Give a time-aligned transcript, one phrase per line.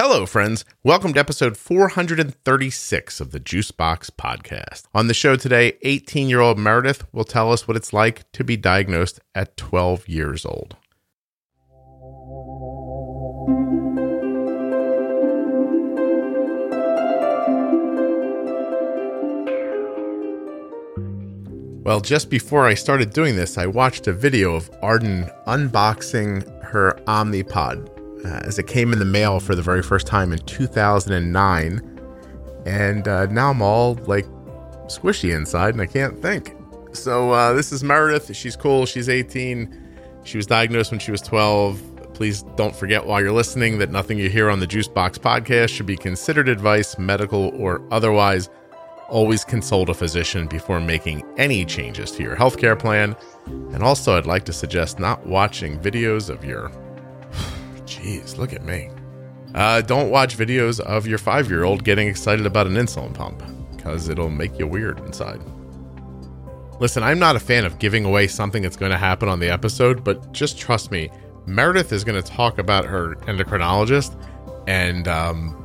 [0.00, 0.64] Hello, friends.
[0.84, 4.84] Welcome to episode 436 of the Juicebox Podcast.
[4.94, 8.44] On the show today, 18 year old Meredith will tell us what it's like to
[8.44, 10.76] be diagnosed at 12 years old.
[21.82, 26.92] Well, just before I started doing this, I watched a video of Arden unboxing her
[27.08, 32.00] Omnipod uh, as it came in the mail for the very first time in 2009.
[32.66, 34.26] And uh, now I'm all like
[34.86, 36.54] squishy inside and I can't think.
[36.92, 38.34] So, uh, this is Meredith.
[38.34, 38.86] She's cool.
[38.86, 39.88] She's 18.
[40.24, 42.14] She was diagnosed when she was 12.
[42.14, 45.86] Please don't forget while you're listening that nothing you hear on the Juicebox podcast should
[45.86, 48.50] be considered advice, medical or otherwise.
[49.08, 53.16] Always consult a physician before making any changes to your healthcare plan.
[53.46, 56.70] And also, I'd like to suggest not watching videos of your.
[57.88, 58.90] Jeez, look at me.
[59.54, 63.42] Uh, don't watch videos of your five year old getting excited about an insulin pump,
[63.74, 65.40] because it'll make you weird inside.
[66.80, 69.48] Listen, I'm not a fan of giving away something that's going to happen on the
[69.48, 71.10] episode, but just trust me,
[71.46, 74.14] Meredith is going to talk about her endocrinologist,
[74.68, 75.56] and um,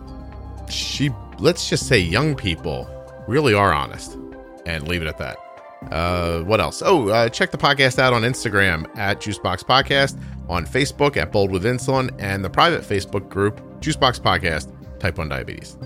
[0.70, 2.90] she, let's just say, young people
[3.28, 4.18] really are honest
[4.66, 5.38] and leave it at that.
[5.92, 6.82] Uh, what else?
[6.86, 11.52] Oh, uh, check the podcast out on Instagram at Juicebox Podcast, on Facebook at Bold
[11.52, 15.78] with Insulin, and the private Facebook group Juicebox Podcast Type 1 Diabetes.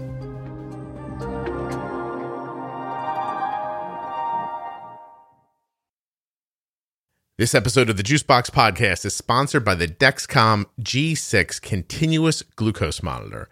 [7.38, 13.48] This episode of the Juicebox Podcast is sponsored by the Dexcom G6 Continuous Glucose Monitor.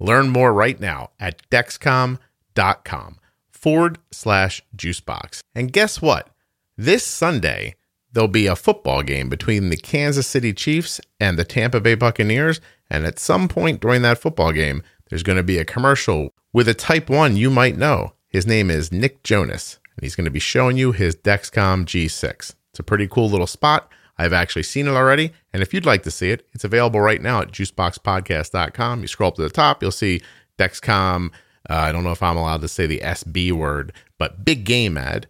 [0.00, 3.18] Learn more right now at dexcom.com
[3.66, 5.40] forward slash juicebox.
[5.52, 6.28] And guess what?
[6.76, 7.74] This Sunday,
[8.12, 12.60] there'll be a football game between the Kansas City Chiefs and the Tampa Bay Buccaneers.
[12.88, 16.68] And at some point during that football game, there's going to be a commercial with
[16.68, 18.12] a type 1 you might know.
[18.28, 22.54] His name is Nick Jonas, and he's going to be showing you his Dexcom G6.
[22.70, 23.90] It's a pretty cool little spot.
[24.16, 25.32] I've actually seen it already.
[25.52, 29.02] And if you'd like to see it, it's available right now at juiceboxpodcast.com.
[29.02, 30.22] You scroll up to the top, you'll see
[30.56, 31.32] Dexcom.
[31.68, 34.96] Uh, I don't know if I'm allowed to say the SB word, but big game
[34.96, 35.26] ad.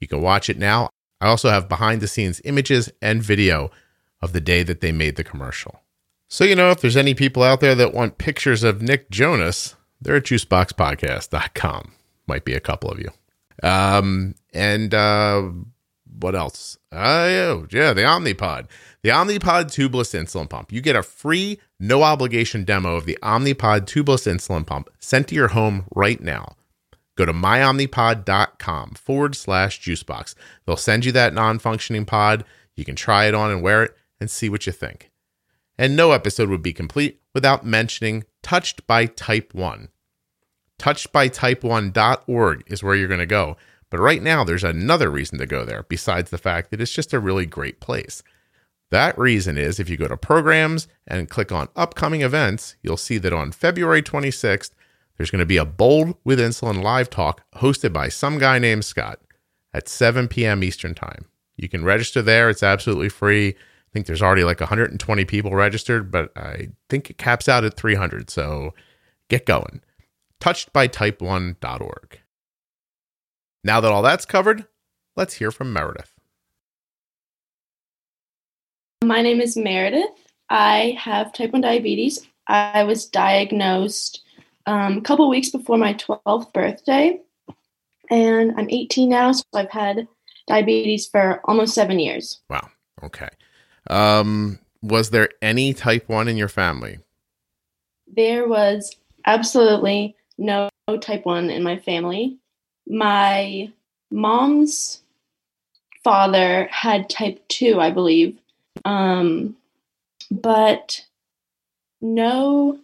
[0.00, 0.88] You can watch it now.
[1.20, 3.70] I also have behind the scenes images and video
[4.22, 5.82] of the day that they made the commercial.
[6.28, 9.74] So, you know, if there's any people out there that want pictures of Nick Jonas,
[10.00, 11.92] they're at juiceboxpodcast.com.
[12.26, 13.10] Might be a couple of you.
[13.62, 15.42] Um, and uh,
[16.18, 16.78] what else?
[16.92, 18.66] Oh, yeah, the Omnipod.
[19.02, 20.70] The Omnipod tubeless insulin pump.
[20.70, 25.34] You get a free, no obligation demo of the Omnipod tubeless insulin pump sent to
[25.34, 26.56] your home right now.
[27.16, 30.34] Go to myomnipod.com forward slash juicebox.
[30.66, 32.44] They'll send you that non functioning pod.
[32.76, 35.10] You can try it on and wear it and see what you think.
[35.78, 39.88] And no episode would be complete without mentioning Touched by Type 1.
[40.78, 43.56] Touchedbytype1.org is where you're going to go.
[43.88, 47.14] But right now, there's another reason to go there besides the fact that it's just
[47.14, 48.22] a really great place.
[48.90, 53.18] That reason is if you go to programs and click on upcoming events, you'll see
[53.18, 54.72] that on February 26th,
[55.16, 58.84] there's going to be a Bold with Insulin live talk hosted by some guy named
[58.84, 59.20] Scott
[59.72, 60.64] at 7 p.m.
[60.64, 61.26] Eastern Time.
[61.56, 63.50] You can register there, it's absolutely free.
[63.50, 67.76] I think there's already like 120 people registered, but I think it caps out at
[67.76, 68.30] 300.
[68.30, 68.72] So
[69.28, 69.82] get going.
[70.40, 72.20] Touchedbytype1.org.
[73.62, 74.66] Now that all that's covered,
[75.16, 76.19] let's hear from Meredith.
[79.04, 80.10] My name is Meredith.
[80.50, 82.26] I have type 1 diabetes.
[82.46, 84.22] I was diagnosed
[84.66, 87.18] um, a couple weeks before my 12th birthday,
[88.10, 90.06] and I'm 18 now, so I've had
[90.46, 92.40] diabetes for almost seven years.
[92.50, 92.68] Wow.
[93.02, 93.28] Okay.
[93.88, 96.98] Um, was there any type 1 in your family?
[98.06, 98.94] There was
[99.24, 100.68] absolutely no
[101.00, 102.36] type 1 in my family.
[102.86, 103.72] My
[104.10, 105.00] mom's
[106.04, 108.36] father had type 2, I believe.
[108.84, 109.56] Um,
[110.30, 111.04] but
[112.00, 112.78] no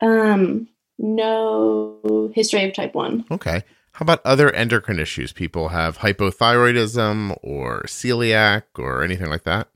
[0.00, 0.68] um
[0.98, 3.26] no history of type 1.
[3.30, 3.62] Okay.
[3.92, 5.32] How about other endocrine issues?
[5.32, 9.68] People have hypothyroidism or celiac or anything like that?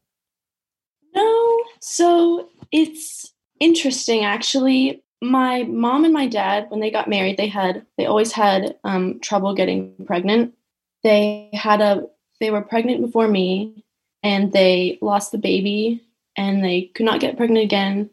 [1.14, 1.58] No.
[1.80, 5.02] So it's interesting actually.
[5.22, 9.20] My mom and my dad, when they got married, they had they always had um,
[9.20, 10.54] trouble getting pregnant.
[11.02, 12.06] They had a
[12.40, 13.84] they were pregnant before me,
[14.22, 16.02] and they lost the baby,
[16.36, 18.10] and they could not get pregnant again.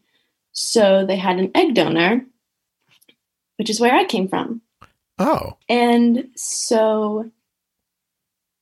[0.52, 2.26] So they had an egg donor,
[3.58, 4.62] which is where I came from.
[5.20, 5.58] Oh.
[5.70, 7.30] And so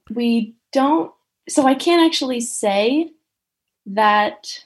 [0.10, 1.12] we don't
[1.48, 3.12] so I can't actually say
[3.86, 4.64] that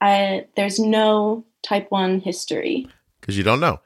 [0.00, 2.86] I there's no type 1 history.
[3.20, 3.80] Because you don't know.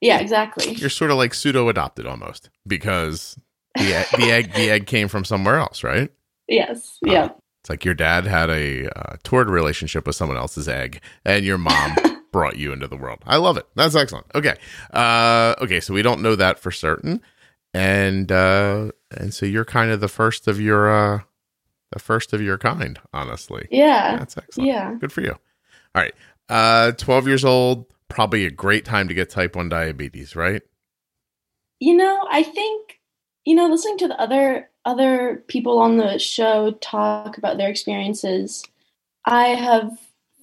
[0.00, 0.74] Yeah, exactly.
[0.74, 3.38] You're sort of like pseudo adopted almost because
[3.74, 6.10] the the egg the egg came from somewhere else, right?
[6.46, 6.98] Yes.
[7.02, 7.30] Yeah.
[7.66, 11.58] It's like your dad had a uh, toward relationship with someone else's egg, and your
[11.58, 11.96] mom
[12.32, 13.18] brought you into the world.
[13.26, 13.66] I love it.
[13.74, 14.26] That's excellent.
[14.36, 14.54] Okay,
[14.92, 15.80] uh, okay.
[15.80, 17.20] So we don't know that for certain,
[17.74, 21.22] and uh, and so you're kind of the first of your uh,
[21.90, 23.66] the first of your kind, honestly.
[23.72, 24.16] Yeah.
[24.16, 24.68] That's excellent.
[24.68, 24.94] Yeah.
[25.00, 25.32] Good for you.
[25.32, 26.14] All right,
[26.48, 30.62] uh, twelve years old, probably a great time to get type one diabetes, right?
[31.80, 33.00] You know, I think
[33.46, 38.64] you know, listening to the other other people on the show talk about their experiences,
[39.26, 39.90] I have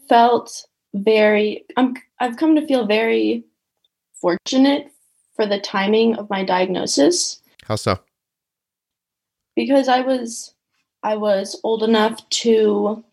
[0.08, 3.46] felt very I'm I've come to feel very
[4.14, 4.92] fortunate
[5.36, 8.00] for the timing of my diagnosis How so?
[9.56, 10.54] because I was
[11.02, 13.04] I was old enough to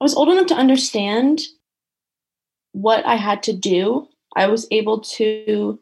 [0.00, 1.42] I was old enough to understand
[2.72, 4.08] what I had to do.
[4.36, 5.78] I was able to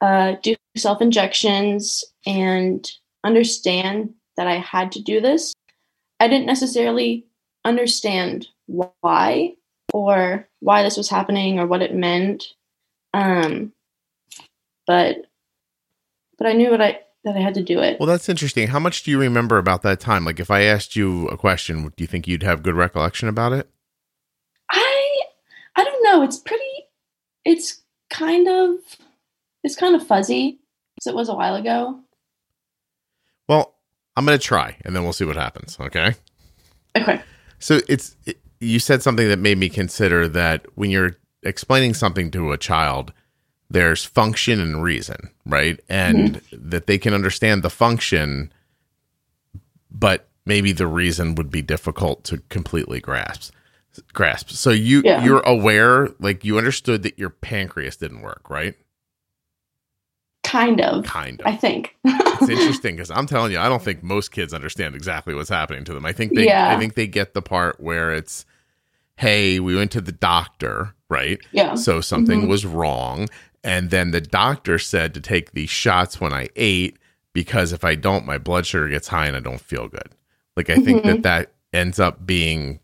[0.00, 2.90] uh, do self injections and
[3.24, 5.54] understand that I had to do this.
[6.20, 7.26] I didn't necessarily
[7.64, 9.54] understand why
[9.92, 12.44] or why this was happening or what it meant.
[13.12, 13.72] Um,
[14.86, 15.16] but
[16.38, 17.98] but I knew what I that I had to do it.
[17.98, 18.68] Well, that's interesting.
[18.68, 20.24] How much do you remember about that time?
[20.24, 23.52] Like, if I asked you a question, do you think you'd have good recollection about
[23.52, 23.68] it?
[24.70, 25.22] I
[25.76, 26.22] I don't know.
[26.22, 26.62] It's pretty.
[27.44, 28.76] It's kind of
[29.62, 30.60] it's kind of fuzzy
[30.94, 32.00] because it was a while ago.
[33.48, 33.74] Well,
[34.16, 35.76] I'm going to try, and then we'll see what happens.
[35.80, 36.14] Okay.
[36.96, 37.20] Okay.
[37.58, 42.30] So it's it, you said something that made me consider that when you're explaining something
[42.30, 43.12] to a child,
[43.68, 45.80] there's function and reason, right?
[45.88, 46.70] And mm-hmm.
[46.70, 48.52] that they can understand the function,
[49.90, 53.52] but maybe the reason would be difficult to completely grasp.
[54.12, 54.50] Grasp.
[54.50, 55.24] So you Yeah.
[55.24, 58.74] you're aware, like you understood that your pancreas didn't work, right?
[60.54, 61.04] Kind of.
[61.04, 61.46] Kind of.
[61.46, 61.96] I think.
[62.04, 65.84] it's interesting because I'm telling you, I don't think most kids understand exactly what's happening
[65.84, 66.06] to them.
[66.06, 66.68] I think they, Yeah.
[66.74, 68.44] I think they get the part where it's,
[69.16, 71.38] hey, we went to the doctor, right?
[71.52, 71.74] yeah.
[71.74, 72.48] So something Mhm.
[72.48, 73.28] was wrong,
[73.64, 76.98] and then the doctor said to take these shots when I ate
[77.32, 80.08] because if I don't, my blood sugar gets high and I don't feel good.
[80.56, 81.22] Like I think that Mhm.
[81.24, 82.78] that ends up being,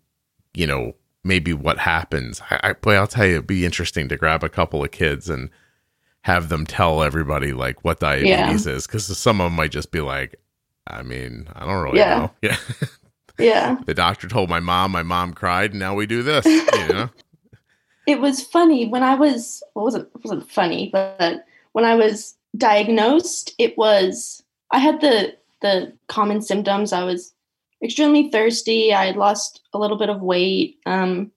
[0.55, 2.43] you know, maybe what happens.
[2.51, 5.31] I, I boy, I'll tell you, it'd be interesting to grab a couple of kids
[5.31, 5.51] and
[6.23, 10.01] have them tell everybody like what diabetes is because some of them might just be
[10.01, 10.37] like,
[10.87, 12.19] I mean, I don't really Yeah.
[12.19, 12.31] know.
[12.43, 12.57] Yeah.
[13.39, 13.77] Yeah.
[13.87, 16.45] the doctor told my mom, my mom cried, and now we do this.
[16.81, 17.11] You know?
[18.07, 19.63] It was funny when I was.
[19.75, 24.43] Well, it wasn't it wasn't funny, but when I was diagnosed, it was.
[24.71, 26.93] I had the the common symptoms.
[26.93, 27.33] I was
[27.83, 28.93] extremely thirsty.
[28.93, 30.79] I had lost a little bit of weight.
[30.87, 31.31] Um,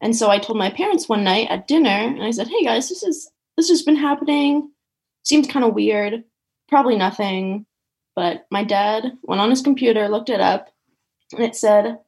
[0.00, 2.88] and so I told my parents one night at dinner, and I said, "Hey guys,
[2.88, 4.70] this is this has been happening.
[5.24, 6.24] Seems kind of weird.
[6.68, 7.66] Probably nothing."
[8.16, 10.68] But my dad went on his computer, looked it up,
[11.32, 11.98] and it said,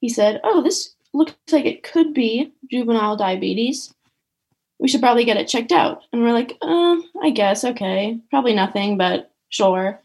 [0.00, 3.94] he said, "Oh, this looks like it could be juvenile diabetes.
[4.78, 8.54] We should probably get it checked out." And we're like, "Uh, I guess okay, probably
[8.54, 10.02] nothing, but sure."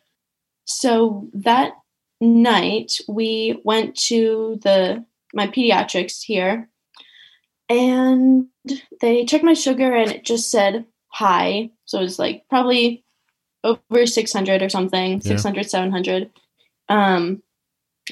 [0.66, 1.74] So that
[2.22, 5.04] night we went to the
[5.34, 6.70] my pediatrics here
[7.72, 8.48] and
[9.00, 13.04] they checked my sugar and it just said high so it was like probably
[13.64, 15.38] over 600 or something Yeah.
[15.38, 16.30] 600 700
[16.90, 17.42] um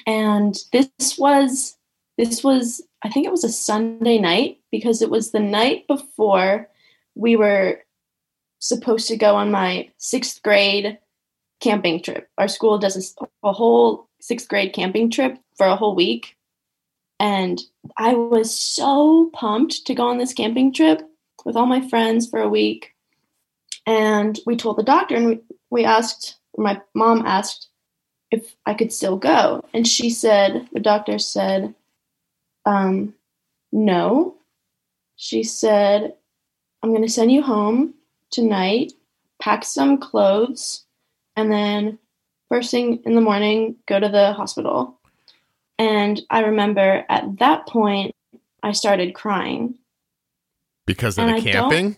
[0.07, 1.77] and this was
[2.17, 6.69] this was i think it was a sunday night because it was the night before
[7.15, 7.83] we were
[8.59, 10.99] supposed to go on my sixth grade
[11.59, 12.29] camping trip.
[12.37, 16.35] Our school does a whole sixth grade camping trip for a whole week.
[17.19, 17.59] And
[17.97, 21.01] I was so pumped to go on this camping trip
[21.45, 22.93] with all my friends for a week.
[23.85, 27.67] And we told the doctor and we, asked, my mom asked
[28.31, 29.65] if I could still go.
[29.73, 31.73] And she said, the doctor said,
[32.65, 33.13] um,
[33.71, 34.35] no.
[35.15, 36.13] She said,
[36.81, 37.95] I'm going to send you home
[38.31, 38.93] tonight,
[39.41, 40.85] pack some clothes,
[41.35, 41.97] and then
[42.47, 44.98] first thing in the morning, go to the hospital.
[45.79, 48.13] And I remember at that point,
[48.61, 49.75] I started crying.
[50.85, 51.97] Because of And the I don't- camping?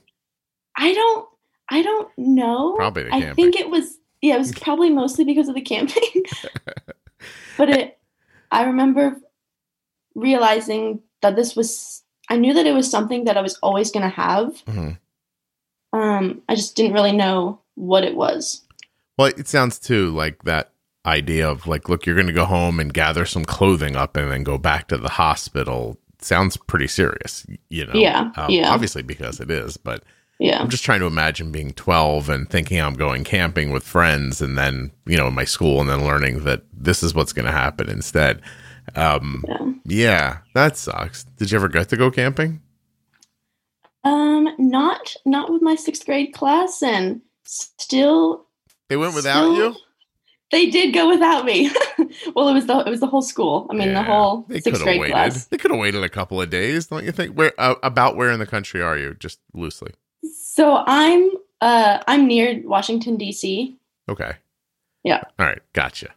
[0.77, 1.27] I don't,
[1.69, 2.75] I don't know.
[2.75, 6.23] Probably the I think it was, yeah, it was probably mostly because of the camping.
[7.57, 7.97] but it,
[8.51, 9.17] I remember
[10.15, 14.03] realizing that this was, I knew that it was something that I was always going
[14.03, 14.63] to have.
[14.65, 14.97] Mhm.
[15.93, 18.63] Um, I just didn't really know what it was.
[19.17, 20.70] Well, it sounds too like that
[21.05, 24.31] idea of like, look, you're going to go home and gather some clothing up and
[24.31, 27.93] then go back to the hospital sounds pretty serious, you know.
[27.95, 28.69] Yeah, Um, yeah.
[28.71, 30.03] Obviously, because it is, but
[30.39, 30.59] Yeah.
[30.61, 34.55] I'm just trying to imagine being 12 and thinking I'm going camping with friends, and
[34.57, 37.51] then you know in my school, and then learning that this is what's going to
[37.51, 38.41] happen instead.
[38.95, 39.71] Um, yeah.
[39.85, 41.23] yeah, that sucks.
[41.23, 42.61] Did you ever get to go camping?
[44.03, 48.45] Um, not not with my sixth grade class, and still
[48.89, 49.75] They went without still- you.
[50.51, 51.71] They did go without me.
[52.35, 53.67] well, it was the it was the whole school.
[53.69, 55.13] I mean, Yeah, the whole sixth grade waited.
[55.13, 55.45] class.
[55.45, 57.35] They could have waited a couple of days, don't you think?
[57.37, 59.15] Where uh, about where in the country are you?
[59.15, 59.93] Just loosely.
[60.33, 61.29] So I'm
[61.61, 63.77] uh I'm near Washington D.C.
[64.09, 64.33] Okay.
[65.03, 65.21] Yeah.
[65.39, 65.61] All right.
[65.73, 66.09] Gotcha.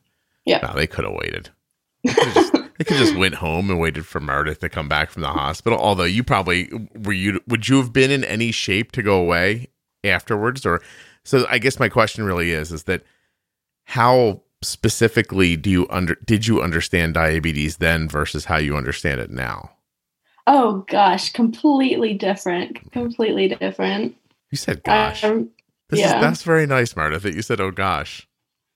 [0.44, 0.58] Yeah.
[0.62, 1.50] No, they could have waited.
[2.04, 5.10] They could just, they could just went home and waited for Meredith to come back
[5.10, 5.78] from the hospital.
[5.78, 9.68] Although you probably were you would you have been in any shape to go away
[10.02, 10.66] afterwards?
[10.66, 10.82] Or
[11.24, 13.02] so I guess my question really is is that
[13.84, 19.30] how specifically do you under did you understand diabetes then versus how you understand it
[19.30, 19.70] now?
[20.46, 22.90] Oh gosh, completely different.
[22.92, 24.16] Completely different.
[24.50, 25.24] You said gosh.
[25.24, 25.50] Um,
[25.90, 26.16] This Yeah.
[26.16, 28.26] is that's very nice, Meredith, that you said, "Oh gosh."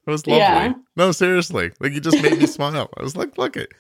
[0.07, 0.39] It was lovely.
[0.45, 0.73] Yeah.
[0.97, 1.71] No, seriously.
[1.81, 2.89] Like you just made me smile.
[2.97, 3.73] I was like, "Look it."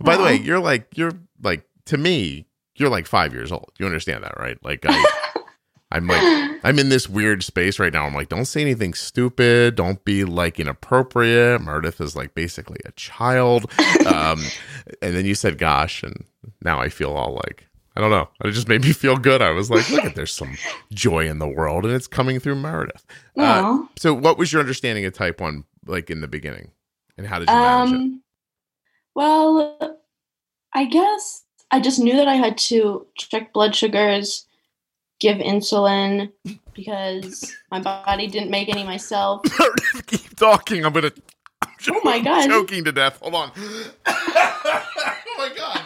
[0.00, 1.12] By the way, you're like you're
[1.42, 3.72] like to me, you're like 5 years old.
[3.78, 4.56] You understand that, right?
[4.64, 5.04] Like I
[5.94, 6.20] I'm like
[6.64, 8.06] I'm in this weird space right now.
[8.06, 9.76] I'm like, don't say anything stupid.
[9.76, 11.60] Don't be like inappropriate.
[11.60, 13.70] Meredith is like basically a child.
[14.04, 14.42] Um,
[15.00, 16.02] and then you said, gosh.
[16.02, 16.24] And
[16.62, 18.28] now I feel all like, I don't know.
[18.44, 19.40] It just made me feel good.
[19.40, 20.56] I was like, look at there's some
[20.92, 23.04] joy in the world and it's coming through Meredith.
[23.36, 26.70] Uh, so, what was your understanding of type 1 like in the beginning?
[27.16, 27.94] And how did you manage it?
[27.94, 28.22] um,
[29.14, 29.98] well,
[30.74, 34.46] I guess I just knew that I had to check blood sugars,
[35.24, 36.30] give insulin
[36.74, 39.40] because my body didn't make any myself.
[40.06, 40.84] Keep talking.
[40.84, 41.14] I'm going to.
[41.88, 42.46] Oh my God.
[42.46, 43.20] Choking to death.
[43.22, 43.50] Hold on.
[44.06, 45.80] oh my God.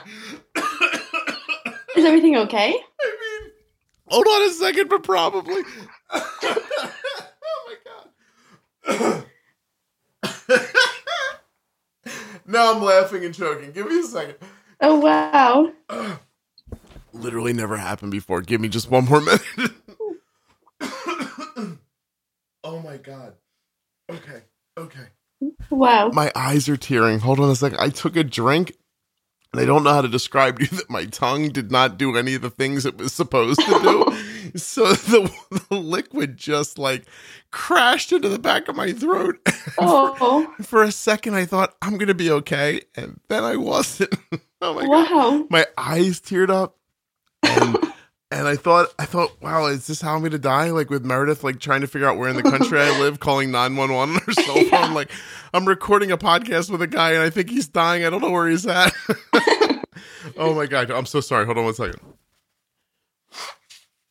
[1.97, 2.75] Is everything okay?
[3.01, 3.53] I mean,
[4.09, 5.63] hold on a second, but probably.
[6.11, 7.77] oh my
[8.89, 9.25] god.
[12.45, 13.71] now I'm laughing and choking.
[13.71, 14.35] Give me a second.
[14.81, 15.71] Oh wow.
[17.13, 18.41] Literally never happened before.
[18.43, 19.43] Give me just one more minute.
[22.65, 23.35] oh my god.
[24.11, 24.43] Okay.
[24.77, 25.07] Okay.
[25.71, 26.11] Wow.
[26.11, 27.21] My eyes are tearing.
[27.21, 27.79] Hold on a second.
[27.79, 28.77] I took a drink
[29.53, 32.17] and I don't know how to describe to you that my tongue did not do
[32.17, 34.59] any of the things it was supposed to do.
[34.59, 35.31] so the,
[35.71, 37.05] the liquid just like
[37.51, 39.39] crashed into the back of my throat.
[39.79, 42.83] Oh For a second, I thought I'm going to be okay.
[42.95, 44.15] And then I wasn't.
[44.61, 45.51] oh my God.
[45.51, 46.78] My eyes teared up.
[47.43, 47.79] And,
[48.31, 50.71] and I thought, I thought, wow, is this how I'm going to die?
[50.71, 53.51] Like with Meredith, like trying to figure out where in the country I live, calling
[53.51, 54.67] 911 on her cell phone.
[54.67, 54.93] Yeah.
[54.93, 55.11] Like
[55.55, 58.05] I'm recording a podcast with a guy and I think he's dying.
[58.05, 58.93] I don't know where he's at.
[60.37, 60.91] oh my God.
[60.91, 61.47] I'm so sorry.
[61.47, 62.01] Hold on one second.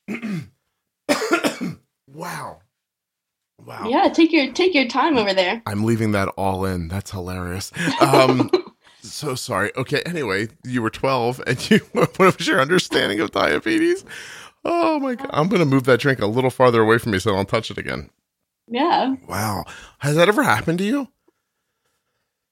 [2.08, 2.60] wow.
[3.66, 3.90] Wow.
[3.90, 5.62] Yeah, take your take your time over there.
[5.66, 6.88] I'm leaving that all in.
[6.88, 7.72] That's hilarious.
[8.00, 8.50] Um,
[9.02, 9.72] so sorry.
[9.76, 10.02] Okay.
[10.06, 14.04] Anyway, you were 12, and you what was your understanding of diabetes?
[14.66, 15.30] Oh my god!
[15.32, 17.72] I'm gonna move that drink a little farther away from me so I don't touch
[17.72, 18.10] it again.
[18.68, 19.16] Yeah.
[19.28, 19.64] Wow.
[20.00, 21.08] Has that ever happened to you?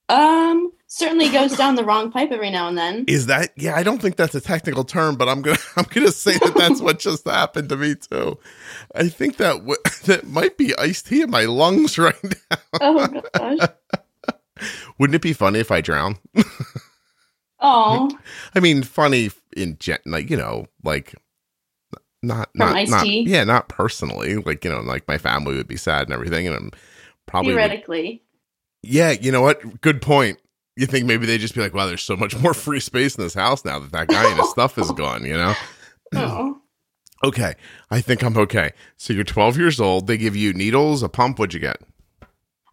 [0.08, 3.04] Um certainly goes down the wrong pipe every now and then.
[3.08, 3.50] Is that?
[3.56, 6.54] Yeah, I don't think that's a technical term, but I'm gonna I'm gonna say that
[6.56, 8.38] that's what just happened to me too.
[8.94, 12.56] I think that w- that might be iced tea in my lungs right now.
[12.80, 13.68] Oh my gosh.
[14.98, 16.16] Wouldn't it be funny if I drown?
[17.58, 18.10] Oh.
[18.54, 21.14] I mean, funny in gen, like you know, like
[22.22, 23.24] not From not not tea?
[23.26, 24.36] yeah, not personally.
[24.36, 26.70] Like you know, like my family would be sad and everything, and I'm
[27.24, 28.22] probably would- Theoretically.
[28.82, 29.12] yeah.
[29.12, 29.80] You know what?
[29.80, 30.38] Good point.
[30.76, 33.24] You think maybe they'd just be like, wow, there's so much more free space in
[33.24, 35.24] this house now that that guy and his stuff is gone.
[35.24, 35.54] You know?
[36.14, 36.60] Oh.
[37.24, 37.54] Okay,
[37.90, 38.72] I think I'm okay.
[38.98, 40.06] So you're 12 years old.
[40.06, 41.38] They give you needles, a pump.
[41.38, 41.78] What'd you get?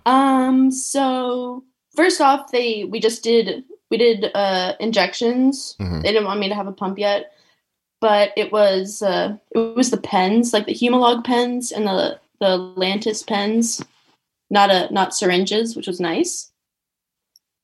[0.06, 1.64] Um so
[1.96, 5.76] first off they we just did we did uh injections.
[5.80, 6.02] Mhm.
[6.02, 7.32] They didn't want me to have a pump yet.
[8.02, 12.58] But it was uh it was the pens, like the Humalog pens and the the
[12.76, 13.82] Lantus pens.
[14.50, 16.52] Not a not syringes, which was nice.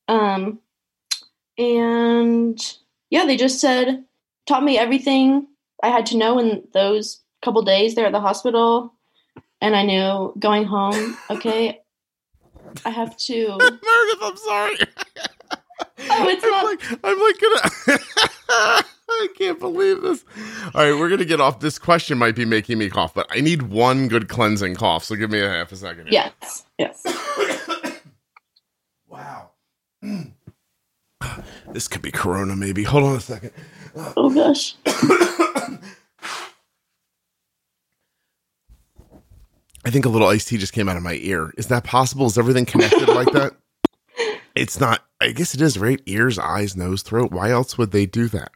[0.08, 0.60] Um
[1.58, 2.58] and
[3.10, 4.04] yeah, they just said
[4.46, 5.46] taught me everything
[5.82, 8.94] I had to know in those couple days there at the hospital.
[9.60, 11.80] And I knew going home, okay,
[12.84, 13.48] I have to.
[13.58, 14.76] Meredith, I'm sorry.
[16.12, 17.60] Oh, it's I'm not- like, I'm like gonna.
[19.10, 20.24] I can't believe this.
[20.74, 21.60] All right, we're gonna get off.
[21.60, 25.04] This question might be making me cough, but I need one good cleansing cough.
[25.04, 26.08] So give me a half a second.
[26.08, 26.32] here.
[26.42, 27.04] Yes, yes.
[29.08, 29.50] Wow.
[31.72, 32.82] This could be Corona, maybe.
[32.82, 33.52] Hold on a second.
[34.16, 34.74] Oh gosh.
[39.84, 41.52] I think a little iced tea just came out of my ear.
[41.56, 42.26] Is that possible?
[42.26, 43.54] Is everything connected like that?
[44.56, 45.04] It's not.
[45.20, 46.02] I guess it is, right?
[46.06, 47.30] Ears, eyes, nose, throat.
[47.30, 48.50] Why else would they do that?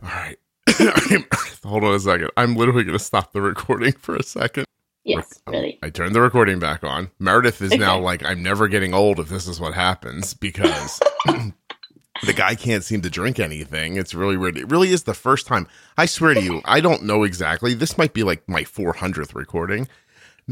[0.00, 0.38] All right.
[1.64, 2.30] Hold on a second.
[2.36, 4.64] I'm literally going to stop the recording for a second.
[5.04, 5.78] Yes, oh, really.
[5.82, 7.10] I turned the recording back on.
[7.18, 12.32] Meredith is now like, I'm never getting old if this is what happens because the
[12.32, 13.96] guy can't seem to drink anything.
[13.96, 14.56] It's really weird.
[14.56, 15.66] It really is the first time.
[15.98, 17.74] I swear to you, I don't know exactly.
[17.74, 19.88] This might be like my 400th recording.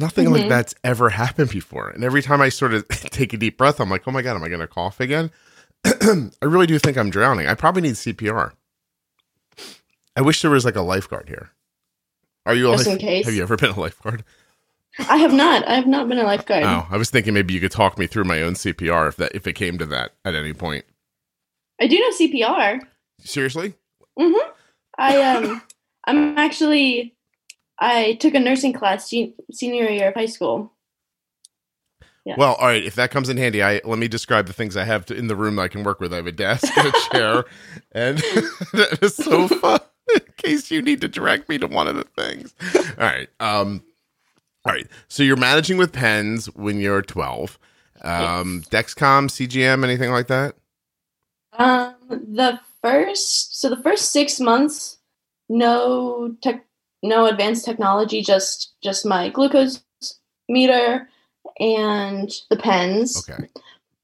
[0.00, 0.48] Nothing like Mhm.
[0.48, 1.90] that's ever happened before.
[1.90, 4.34] And every time I sort of take a deep breath, I'm like, oh my God,
[4.34, 5.30] am I going to cough again?
[5.84, 7.46] I really do think I'm drowning.
[7.46, 8.52] I probably need CPR.
[10.16, 11.50] I wish there was like a lifeguard here.
[12.46, 13.24] Are you Just in life- case.
[13.26, 14.24] Have you ever been a lifeguard?
[14.98, 15.66] I have not.
[15.68, 16.64] I have not been a lifeguard.
[16.64, 19.34] Oh, I was thinking maybe you could talk me through my own CPR if that
[19.34, 20.84] if it came to that at any point.
[21.80, 22.80] I do know CPR.
[23.20, 23.74] Seriously?
[24.98, 25.62] I um
[26.06, 27.14] I'm actually
[27.80, 30.72] I took a nursing class se- senior year of high school.
[32.24, 32.34] Yeah.
[32.36, 32.84] Well, all right.
[32.84, 35.28] If that comes in handy, I let me describe the things I have to, in
[35.28, 36.12] the room I can work with.
[36.12, 37.44] I have a desk, and a chair,
[37.92, 38.22] and
[39.02, 39.80] a sofa.
[40.14, 42.54] In case you need to direct me to one of the things.
[42.98, 43.28] All right.
[43.40, 43.82] Um.
[44.66, 44.86] All right.
[45.08, 47.58] So you're managing with pens when you're 12.
[48.02, 48.62] Um.
[48.70, 50.56] Dexcom, CGM, anything like that?
[51.52, 54.98] Um the first so the first 6 months
[55.48, 56.64] no tech
[57.02, 59.82] no advanced technology just just my glucose
[60.48, 61.08] meter
[61.58, 63.28] and the pens.
[63.28, 63.48] Okay.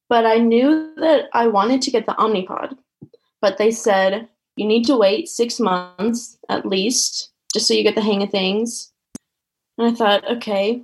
[0.09, 2.77] but I knew that I wanted to get the Omnipod.
[3.41, 7.95] But they said you need to wait six months at least, just so you get
[7.95, 8.93] the hang of things.
[9.79, 10.83] And I thought, okay,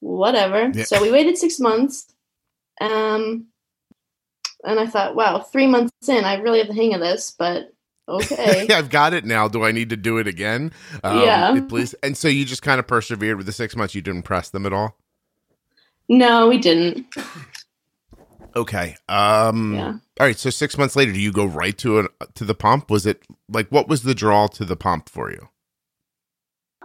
[0.00, 0.70] whatever.
[0.74, 0.84] Yeah.
[0.84, 2.06] So we waited six months.
[2.80, 3.46] Um,
[4.64, 7.72] and I thought, wow, three months in, I really have the hang of this, but
[8.08, 8.66] okay.
[8.72, 9.48] I've got it now.
[9.48, 10.72] Do I need to do it again?
[11.04, 11.60] Um, Yeah.
[11.68, 11.94] Please.
[12.02, 13.94] And so you just kind of persevered with the six months.
[13.94, 14.96] You didn't press them at all.
[16.08, 17.06] no, we didn't.
[18.56, 18.96] Okay.
[19.08, 19.74] Um.
[19.74, 19.92] Yeah.
[20.20, 20.38] All right.
[20.38, 22.90] So six months later, do you go right to an to the pump?
[22.90, 25.48] Was it like what was the draw to the pump for you?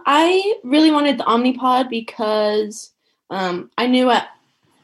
[0.06, 2.92] I really wanted the Omnipod because
[3.30, 4.28] um, I knew at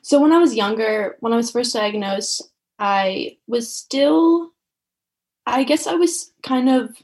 [0.03, 2.43] so when I was younger, when I was first diagnosed,
[2.79, 4.51] I was still,
[5.53, 6.97] I guess I was kind of.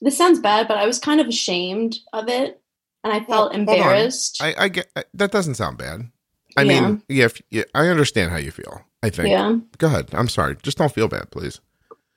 [0.00, 2.60] This sounds bad, but I was kind of ashamed of it,
[3.02, 3.60] and I felt on.
[3.60, 4.38] embarrassed.
[4.42, 6.10] I, I get that doesn't sound bad.
[6.58, 6.80] I Yeah.
[6.80, 8.82] mean, yeah, if, yeah, I understand how you feel.
[9.02, 9.28] I think.
[9.28, 9.56] yeah.
[9.78, 10.08] Go ahead.
[10.12, 10.56] I'm sorry.
[10.62, 11.60] Just don't feel bad, please.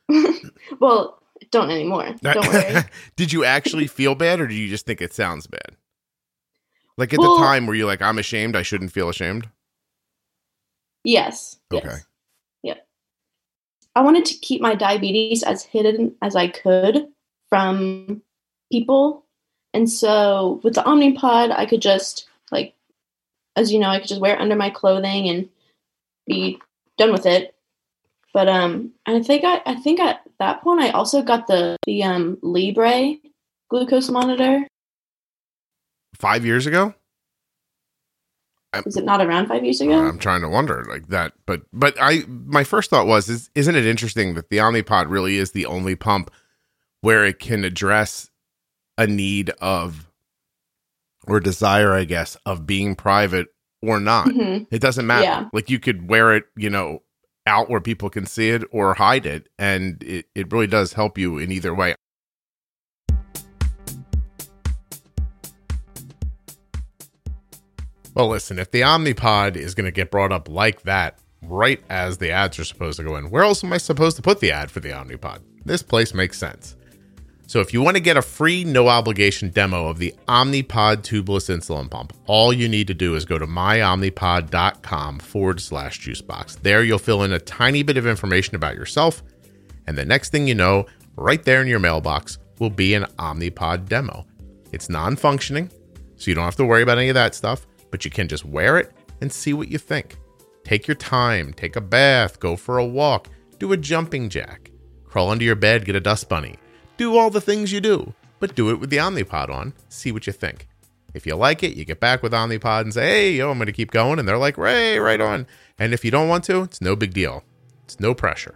[0.79, 2.15] well, don't anymore.
[2.21, 2.83] Don't worry.
[3.15, 5.75] did you actually feel bad, or do you just think it sounds bad?
[6.97, 8.55] Like at Well- the time, were you like, "I'm ashamed.
[8.55, 9.49] I shouldn't feel ashamed"?
[11.03, 11.57] Yes.
[11.73, 11.87] Okay.
[11.87, 12.05] Yes.
[13.95, 17.07] I wanted to keep my diabetes as hidden as I could
[17.49, 18.21] from
[18.71, 19.25] people.
[19.73, 22.75] And so with the Omnipod, I could just like
[23.55, 25.49] as you know, I could just wear it under my clothing and
[26.27, 26.59] be
[26.97, 27.55] done with it.
[28.33, 32.03] But um I think I I think at that point I also got the the
[32.03, 33.15] um Libre
[33.69, 34.67] glucose monitor.
[36.15, 36.93] Five years ago.
[38.85, 39.93] Was it not around five years ago?
[39.99, 43.75] I'm trying to wonder like that, but but I my first thought was is isn't
[43.75, 46.29] it interesting that the Omnipod really is the only pump
[47.01, 48.29] where it can address
[48.97, 50.07] a need of
[51.27, 53.47] or desire, I guess, of being private
[53.81, 54.27] or not.
[54.27, 54.67] Mhm.
[54.71, 55.23] It doesn't matter.
[55.23, 55.45] Yeah.
[55.53, 57.01] Like you could wear it, you know,
[57.47, 61.17] out where people can see it or hide it, and it it really does help
[61.17, 61.95] you in either way.
[68.13, 72.17] Well, listen, if the Omnipod is going to get brought up like that right as
[72.17, 74.51] the ads are supposed to go in, where else am I supposed to put the
[74.51, 75.41] ad for the Omnipod?
[75.65, 76.75] This place makes sense.
[77.49, 81.49] So if you want to get a free, no obligation demo of the Omnipod tubeless
[81.49, 86.61] insulin pump, all you need to do is go to myomnipod.com forward slash juicebox.
[86.61, 89.23] There you'll fill in a tiny bit of information about yourself,
[89.87, 93.87] and the next thing you know, right there in your mailbox will be an Omnipod
[93.89, 94.27] demo.
[94.71, 95.71] It's non functioning,
[96.17, 98.45] so you don't have to worry about any of that stuff, but you can just
[98.45, 100.17] wear it and see what you think.
[100.63, 104.71] Take your time, take a bath, go for a walk, do a jumping jack,
[105.05, 106.55] crawl under your bed, get a dust bunny.
[106.97, 109.73] Do all the things you do, but do it with the Omnipod on.
[109.89, 110.67] See what you think.
[111.13, 113.65] If you like it, you get back with Omnipod and say, hey, yo, I'm going
[113.65, 114.19] to keep going.
[114.19, 115.47] And they're like, Ray, right on.
[115.79, 117.43] And if you don't want to, it's no big deal.
[117.85, 118.55] It's no pressure,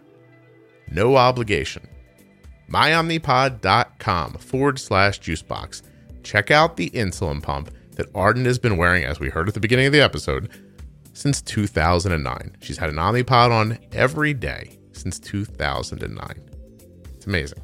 [0.91, 1.87] no obligation.
[2.69, 5.81] MyOmnipod.com forward slash juicebox.
[6.23, 9.59] Check out the insulin pump that Arden has been wearing, as we heard at the
[9.59, 10.49] beginning of the episode,
[11.13, 12.57] since 2009.
[12.61, 14.77] She's had an Omnipod on every day.
[14.93, 16.49] since 2009.
[17.15, 17.59] It's amazing.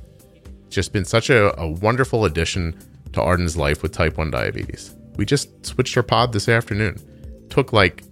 [0.65, 2.77] It's just been such a, a wonderful addition
[3.13, 4.95] to Arden's life with type 1 diabetes.
[5.15, 6.97] We just switched our pod this afternoon.
[7.49, 8.03] Took like,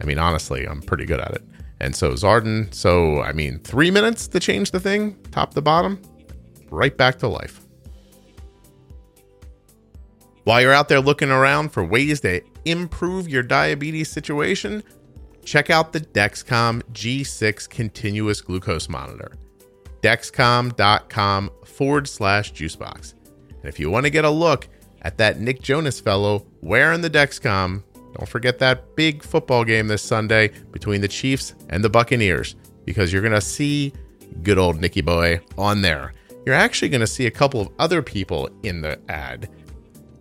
[0.00, 1.42] I mean, honestly, I'm pretty good at it.
[1.80, 2.70] And so is Arden.
[2.72, 6.00] So, I mean, three minutes to change the thing, top to bottom,
[6.70, 7.61] right back to life.
[10.44, 14.82] While you're out there looking around for ways to improve your diabetes situation,
[15.44, 19.32] check out the Dexcom G6 continuous glucose monitor.
[20.02, 23.14] Dexcom.com forward slash juicebox.
[23.48, 24.68] And if you want to get a look
[25.02, 30.02] at that Nick Jonas fellow wearing the Dexcom, don't forget that big football game this
[30.02, 33.92] Sunday between the Chiefs and the Buccaneers because you're going to see
[34.42, 36.12] good old Nicky Boy on there.
[36.44, 39.48] You're actually going to see a couple of other people in the ad.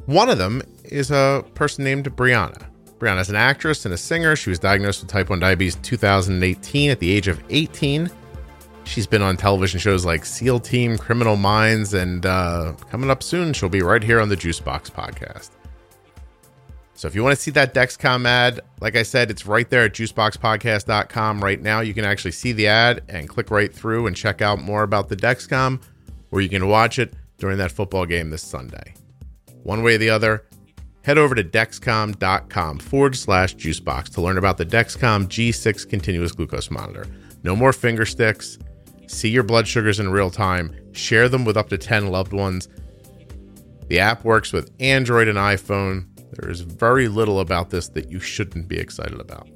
[0.06, 2.66] One of them is a person named Brianna.
[3.00, 4.36] Brianna is an actress and a singer.
[4.36, 8.10] She was diagnosed with type 1 diabetes in 2018 at the age of 18.
[8.84, 13.54] She's been on television shows like SEAL Team, Criminal Minds, and uh, coming up soon,
[13.54, 15.50] she'll be right here on the Juicebox podcast.
[16.94, 19.86] So if you want to see that Dexcom ad, like I said, it's right there
[19.86, 21.80] at juiceboxpodcast.com right now.
[21.80, 25.10] You can actually see the ad and click right through and check out more about
[25.10, 25.82] the Dexcom,
[26.30, 28.94] or you can watch it during that football game this Sunday.
[29.64, 30.46] One way or the other,
[31.04, 36.72] head over to dexcom.com forward slash juicebox to learn about the Dexcom G6 continuous glucose
[36.72, 37.06] monitor.
[37.44, 38.58] No more finger sticks.
[39.08, 40.76] See your blood sugars in real time.
[40.94, 42.70] Share them with up to 10 loved ones.
[43.88, 46.08] The app works with Android and iPhone.
[46.34, 49.50] There is very little about this that you shouldn't be excited about.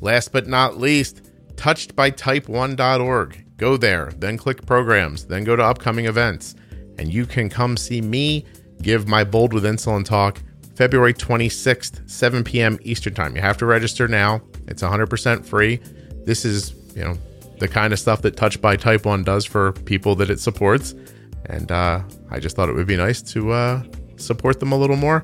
[0.00, 1.22] Last but not least,
[1.54, 3.56] touchedbytype1.org.
[3.56, 6.54] Go there, then click programs, then go to upcoming events,
[6.98, 8.44] and you can come see me
[8.84, 10.40] give my Bold with Insulin talk
[10.76, 12.78] February 26th, 7 p.m.
[12.82, 13.34] Eastern Time.
[13.34, 14.42] You have to register now.
[14.66, 15.80] It's 100% free.
[16.24, 17.16] This is, you know,
[17.58, 20.94] the kind of stuff that Touched by Type 1 does for people that it supports.
[21.46, 23.82] And uh, I just thought it would be nice to uh,
[24.16, 25.22] support them a little more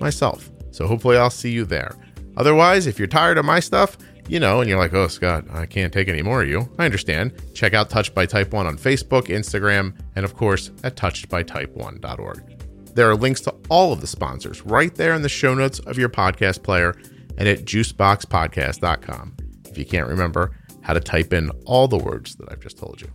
[0.00, 0.50] myself.
[0.70, 1.94] So hopefully I'll see you there.
[2.36, 3.98] Otherwise, if you're tired of my stuff,
[4.28, 6.70] you know, and you're like, oh, Scott, I can't take any more of you.
[6.78, 7.32] I understand.
[7.54, 12.59] Check out Touched by Type 1 on Facebook, Instagram, and of course at touchedbytype1.org.
[12.94, 15.98] There are links to all of the sponsors right there in the show notes of
[15.98, 16.94] your podcast player
[17.38, 19.36] and at juiceboxpodcast.com
[19.70, 20.50] if you can't remember
[20.82, 23.08] how to type in all the words that I've just told you.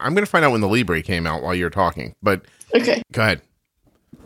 [0.00, 2.42] I'm going to find out when the Libre came out while you're talking, but
[2.74, 3.02] Okay.
[3.12, 3.42] go ahead.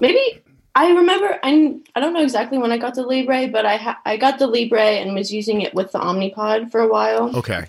[0.00, 0.42] Maybe
[0.74, 4.00] I remember I I don't know exactly when I got the Libre, but I ha-
[4.06, 7.36] I got the Libre and was using it with the Omnipod for a while.
[7.36, 7.66] Okay.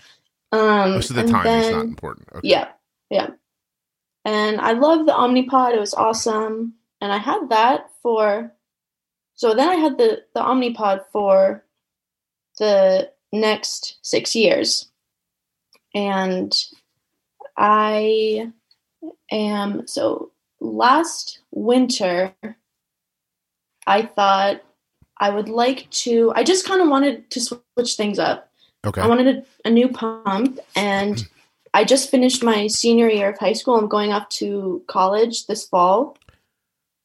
[0.52, 2.28] Um Most of the time, it's not important.
[2.36, 2.48] Okay.
[2.50, 2.70] Yeah,
[3.10, 3.32] yeah.
[4.24, 5.74] And I love the Omnipod.
[5.76, 6.76] It was awesome.
[7.02, 8.54] And I had that for
[9.34, 11.66] so then I had the the Omnipod for
[12.60, 14.90] the next six years.
[15.94, 16.54] And
[17.58, 18.52] I
[19.32, 22.34] am so last winter
[23.88, 24.62] I thought
[25.20, 28.50] I would like to I just kind of wanted to switch things up.
[28.86, 29.02] Okay.
[29.02, 31.40] I wanted a, a new pump, and mm-hmm.
[31.74, 33.76] I just finished my senior year of high school.
[33.76, 36.18] I'm going off to college this fall,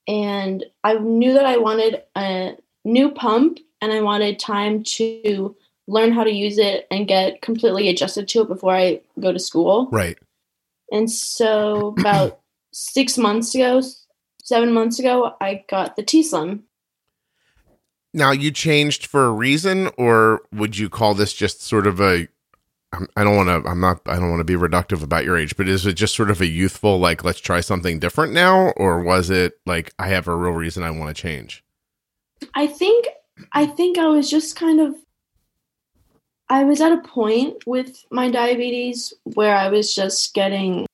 [0.08, 5.54] and I knew that I wanted a new pump, and I wanted time to
[5.86, 9.38] learn how to use it and get completely adjusted to it before I go to
[9.38, 9.88] school.
[9.92, 10.18] Right.
[10.90, 12.40] And so, about
[12.72, 13.82] six months ago,
[14.42, 16.64] seven months ago, I got the T Slim.
[18.14, 22.28] Now you changed for a reason, or would you call this just sort of a?
[22.92, 23.68] I'm- I don't want to.
[23.68, 24.00] I'm not.
[24.06, 26.40] I don't want to be reductive about your age, but is it just sort of
[26.40, 30.36] a youthful like let's try something different now, or was it like I have a
[30.36, 31.64] real reason I want to change?
[32.54, 33.06] I think
[33.52, 34.94] I think I was just kind of
[36.48, 40.86] I was at a point with my diabetes where I was just getting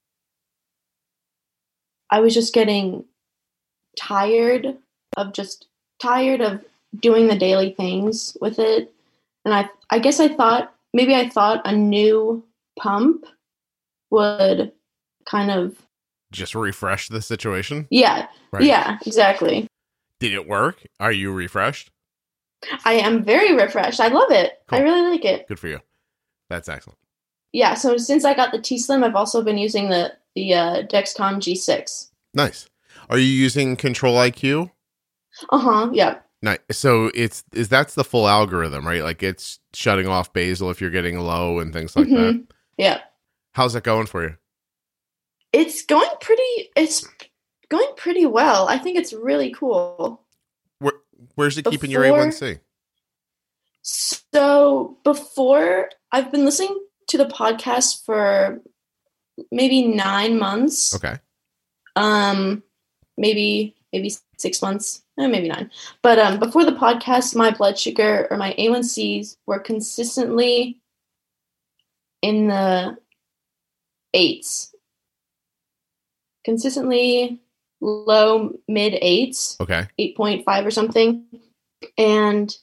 [2.11, 3.05] I was just getting
[3.99, 4.77] tired
[5.17, 5.67] of just
[6.01, 6.65] tired of
[7.01, 8.93] doing the daily things with it
[9.45, 12.45] and I I guess I thought maybe I thought a new
[12.79, 13.27] pump
[14.11, 14.73] would
[15.27, 15.77] kind of
[16.33, 17.87] Just refresh the situation.
[17.91, 18.65] yeah Right.
[18.65, 19.67] yeah exactly
[20.21, 20.83] Did it work?
[21.01, 21.91] Are you refreshed?
[22.85, 25.81] I am very refreshed I love it I really like it Good for you.
[26.49, 26.99] That's excellent.
[27.53, 30.83] yeah so since i got the t slim i've also been using the the uh,
[30.85, 32.67] dexcom g6 Nice.
[33.11, 34.71] Are you using Control IQ?
[35.51, 35.91] Uh huh.
[35.93, 36.21] Yeah.
[36.41, 36.61] Nice.
[36.71, 39.03] So it's is that's the full algorithm, right?
[39.03, 42.15] Like it's shutting off basal if you're getting low and things like that.
[42.35, 42.47] Mhm.
[42.79, 43.01] Yeah.
[43.53, 44.37] How's that going for you?
[45.53, 46.71] It's going pretty.
[46.75, 47.07] It's
[47.69, 48.67] going pretty well.
[48.69, 50.23] I think it's really cool.
[51.35, 52.61] Where where's it keeping your A1C?
[53.83, 58.61] So before I've been listening to the podcast for
[59.51, 60.95] maybe nine months.
[60.95, 61.19] Okay.
[61.97, 62.63] Um,
[63.17, 65.71] maybe maybe six months, eh, maybe nine.
[66.03, 70.81] But um, before the podcast, my blood sugar or my A1Cs were consistently
[72.23, 72.97] in the
[74.15, 74.75] eights,
[76.45, 77.41] consistently
[77.83, 79.59] low mid eights.
[79.61, 79.87] Okay.
[79.99, 81.25] 8.5 or something.
[81.99, 82.57] And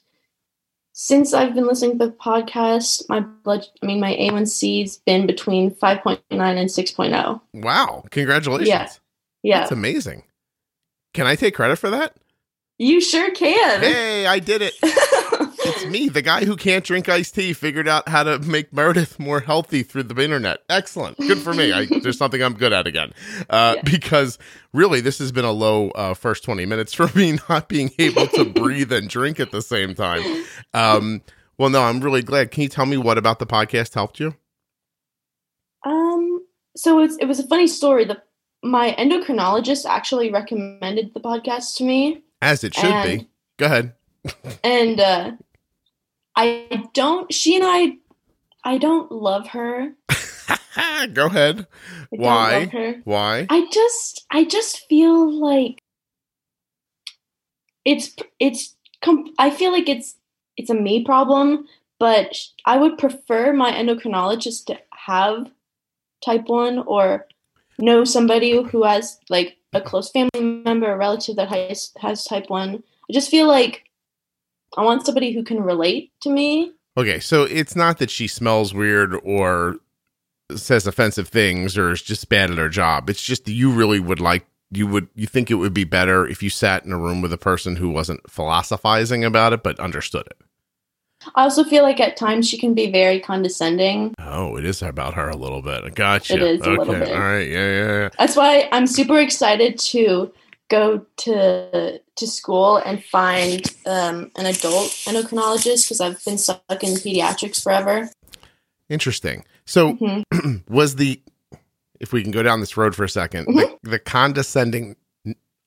[0.92, 5.70] since I've been listening to the podcast, my blood, I mean, my A1C's been between
[5.70, 7.40] 5.9 and 6.0.
[7.54, 8.04] Wow.
[8.10, 8.68] Congratulations.
[8.68, 8.88] Yeah.
[9.42, 9.60] Yeah.
[9.60, 10.24] That's amazing.
[11.14, 12.16] Can I take credit for that?
[12.80, 13.80] you sure can.
[13.80, 14.74] Hey, I did it.
[15.70, 19.18] It's me, the guy who can't drink iced tea, figured out how to make Meredith
[19.18, 20.60] more healthy through the internet.
[20.68, 21.16] Excellent.
[21.18, 21.72] Good for me.
[21.72, 23.12] I, there's something I'm good at again.
[23.48, 23.82] Uh, Yeah.
[23.82, 24.38] Because
[24.72, 28.26] really, this has been a low uh, first 20 minutes for me not being able
[28.28, 30.44] to breathe and drink at the same time.
[30.74, 31.22] Um,
[31.58, 32.50] well, no, I'm really glad.
[32.50, 34.34] Can you tell me what about the podcast helped you?
[35.84, 36.44] um,
[36.76, 38.04] so it's, it was a funny story.
[38.04, 38.22] The,
[38.62, 42.22] my endocrinologist actually recommended the podcast to me.
[42.42, 43.28] As it should be.
[43.58, 43.94] Go ahead.
[44.62, 45.32] And uh,
[46.36, 47.98] I don't, she and I,
[48.64, 49.92] I don't love her.
[51.12, 51.66] Go ahead.
[52.12, 53.00] I Why?
[53.04, 53.46] Why?
[53.48, 55.82] I just I just feel like
[57.84, 58.76] it's it's
[59.38, 60.16] I feel like it's
[60.56, 61.66] it's a me problem,
[61.98, 65.50] but I would prefer my endocrinologist to have
[66.24, 67.26] type 1 or
[67.78, 72.50] know somebody who has like a close family member or relative that has has type
[72.50, 72.82] 1.
[73.08, 73.89] I just feel like
[74.76, 76.72] I want somebody who can relate to me.
[76.96, 79.76] Okay, so it's not that she smells weird or
[80.56, 83.08] says offensive things or is just bad at her job.
[83.08, 86.26] It's just that you really would like you would you think it would be better
[86.26, 89.78] if you sat in a room with a person who wasn't philosophizing about it but
[89.80, 90.38] understood it.
[91.34, 94.14] I also feel like at times she can be very condescending.
[94.18, 95.94] Oh, it is about her a little bit.
[95.94, 96.34] Gotcha.
[96.34, 96.78] It is a okay.
[96.78, 97.12] little bit.
[97.12, 97.46] All right.
[97.46, 98.08] Yeah, yeah, yeah.
[98.18, 100.32] That's why I'm super excited to
[100.70, 106.94] go to to school and find um, an adult endocrinologist because I've been stuck in
[106.94, 108.08] pediatrics forever.
[108.88, 109.44] Interesting.
[109.66, 110.64] So Mhm.
[110.68, 111.20] was the
[112.00, 114.96] if we can go down this road for a 2nd the, the condescending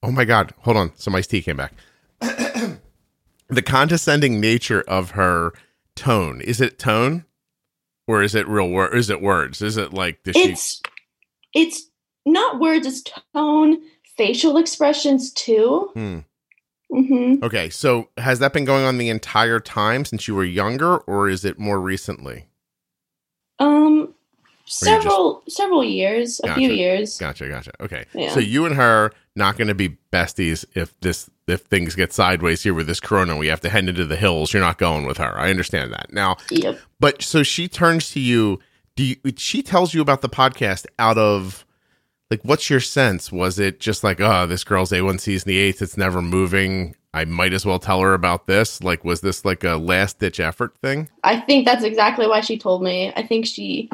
[0.01, 1.73] oh my god hold on some iced tea came back
[2.19, 5.53] the condescending nature of her
[5.95, 7.23] tone is it tone
[8.07, 10.81] or is it real word is it words is it like she It's
[11.53, 11.89] it's
[12.25, 13.77] not words, it's tone,
[14.17, 15.89] facial expressions too.
[15.93, 16.19] Hmm.
[16.89, 20.97] hmm okay so has that been going on the entire time since you were younger
[20.97, 22.45] or is it more recently
[23.59, 24.13] Um,
[24.65, 27.17] several several years, a few years.
[27.17, 28.33] gotcha gotcha okay Yeah.
[28.33, 32.63] so you and her not going to be besties if this if things get sideways
[32.63, 35.17] here with this corona we have to head into the hills you're not going with
[35.17, 36.79] her i understand that now Yep.
[36.99, 38.59] But so she turns to you.
[38.95, 41.65] Do you, she tells you about the podcast out of
[42.33, 43.31] like what's your sense?
[43.31, 46.95] Was it just like, oh, this girl's A1C's in the eighth, it's never moving.
[47.13, 48.81] I might as well tell her about this.
[48.81, 51.09] Like, was this like a last ditch effort thing?
[51.23, 53.13] I think that's exactly why she told me.
[53.15, 53.87] I think she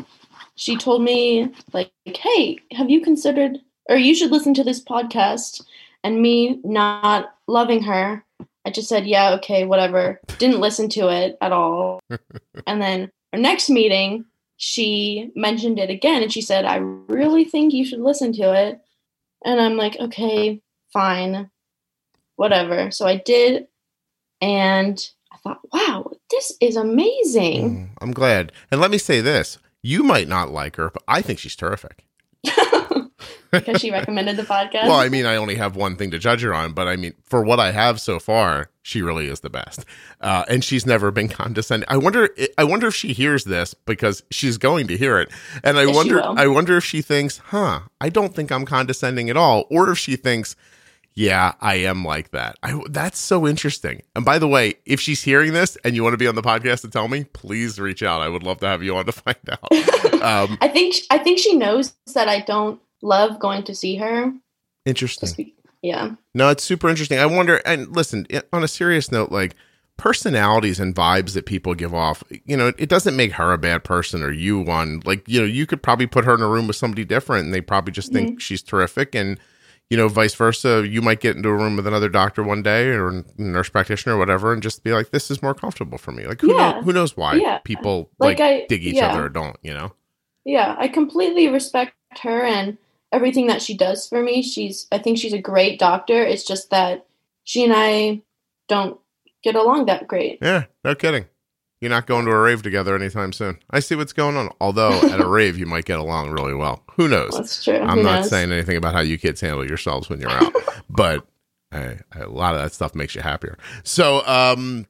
[0.56, 3.58] she told me like, "Hey, have you considered
[3.89, 5.62] or you should listen to this podcast?"
[6.02, 8.23] And me not loving her,
[8.63, 11.99] I just said, "Yeah, okay, whatever." Didn't listen to it at all.
[12.67, 14.23] and then our next meeting,
[14.60, 18.80] she mentioned it again and she said, "I really think you should listen to it."
[19.43, 21.50] And I'm like, "Okay, fine.
[22.36, 23.67] Whatever." So I did
[24.41, 28.52] and I thought, "Wow, this is amazing." Mm, I'm glad.
[28.69, 32.04] And let me say this: you might not like her, but I think she's terrific.
[33.52, 34.84] because she recommended the podcast.
[34.84, 37.14] Well, I mean, I only have one thing to judge her on, but I mean,
[37.24, 39.86] for what I have so far, she really is the best.
[40.22, 41.88] Uh, and she's never been condescending.
[41.90, 42.30] I wonder.
[42.58, 45.30] I wonder if she hears this because she's going to hear it,
[45.64, 46.24] and I Yes, wonder.
[46.24, 49.98] I wonder if she thinks, "Huh, I don't think I'm condescending at all," or if
[49.98, 50.56] she thinks.
[51.16, 52.56] Yeah, I am like that.
[52.64, 54.04] I, that's so interesting.
[54.16, 56.42] And by the way, if she's hearing this and you want to be on the
[56.42, 58.22] podcast to tell me, please reach out.
[58.22, 59.68] I would love to have you on to find out.
[60.22, 64.34] Um, I think I think she knows that I don't love going to see her.
[64.86, 65.30] interesting.
[65.38, 67.20] Be- yeah, No, it's super interesting.
[67.20, 69.56] I wonder, and listen, on a serious note, like
[69.96, 73.84] personalities and vibes that people give off, you know, it doesn't make her a bad
[73.84, 75.02] person or you one.
[75.06, 77.54] Like, you know, you could probably put her in a room with somebody different and
[77.54, 78.38] they probably just think mm-hmm.
[78.40, 79.16] she's terrific.
[79.16, 79.40] And,
[79.90, 82.88] you know, vice versa, you might get into a room with another doctor one day
[82.90, 86.12] or a nurse practitioner or whatever, and just be like, "This is more comfortable for
[86.12, 86.74] me." Like, who Yeah.
[86.74, 86.84] knows?
[86.84, 87.58] Who knows why Yeah.
[87.64, 89.12] people like, Like, I- dig each yeah.
[89.14, 89.58] other or don't?
[89.64, 89.94] You know?
[90.46, 92.78] Yeah, I completely respect her and
[93.12, 94.41] everything that she does for me.
[94.41, 96.22] She's I think she's a great doctor.
[96.22, 97.06] It's just that
[97.43, 98.22] she and I
[98.67, 99.00] don't
[99.43, 100.39] get along that great.
[100.41, 101.26] Yeah, no kidding.
[101.82, 103.58] You're not going to a rave together anytime soon.
[103.72, 104.50] I see what's going on.
[104.60, 106.84] Although at a rave, you might get along really well.
[106.98, 107.32] Who knows?
[107.32, 107.80] That's true.
[107.80, 108.30] I'm Who not knows?
[108.30, 110.54] saying anything about how you kids handle yourselves when you're out,
[110.89, 111.26] but
[111.72, 113.58] I, I, a lot of that stuff makes you happier.
[113.84, 114.88] So, um,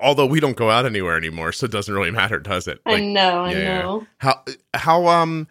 [0.00, 2.80] although we don't go out anywhere anymore, so it doesn't really matter, does it?
[2.84, 3.78] I know, I yeah.
[3.82, 4.06] know.
[4.18, 4.42] How
[4.74, 5.46] how um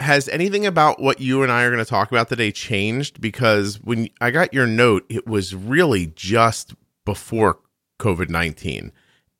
[0.00, 3.20] has anything about what you and I are going to talk about today changed?
[3.20, 7.58] Because when I got your note, it was really just before
[7.98, 8.92] COVID nineteen,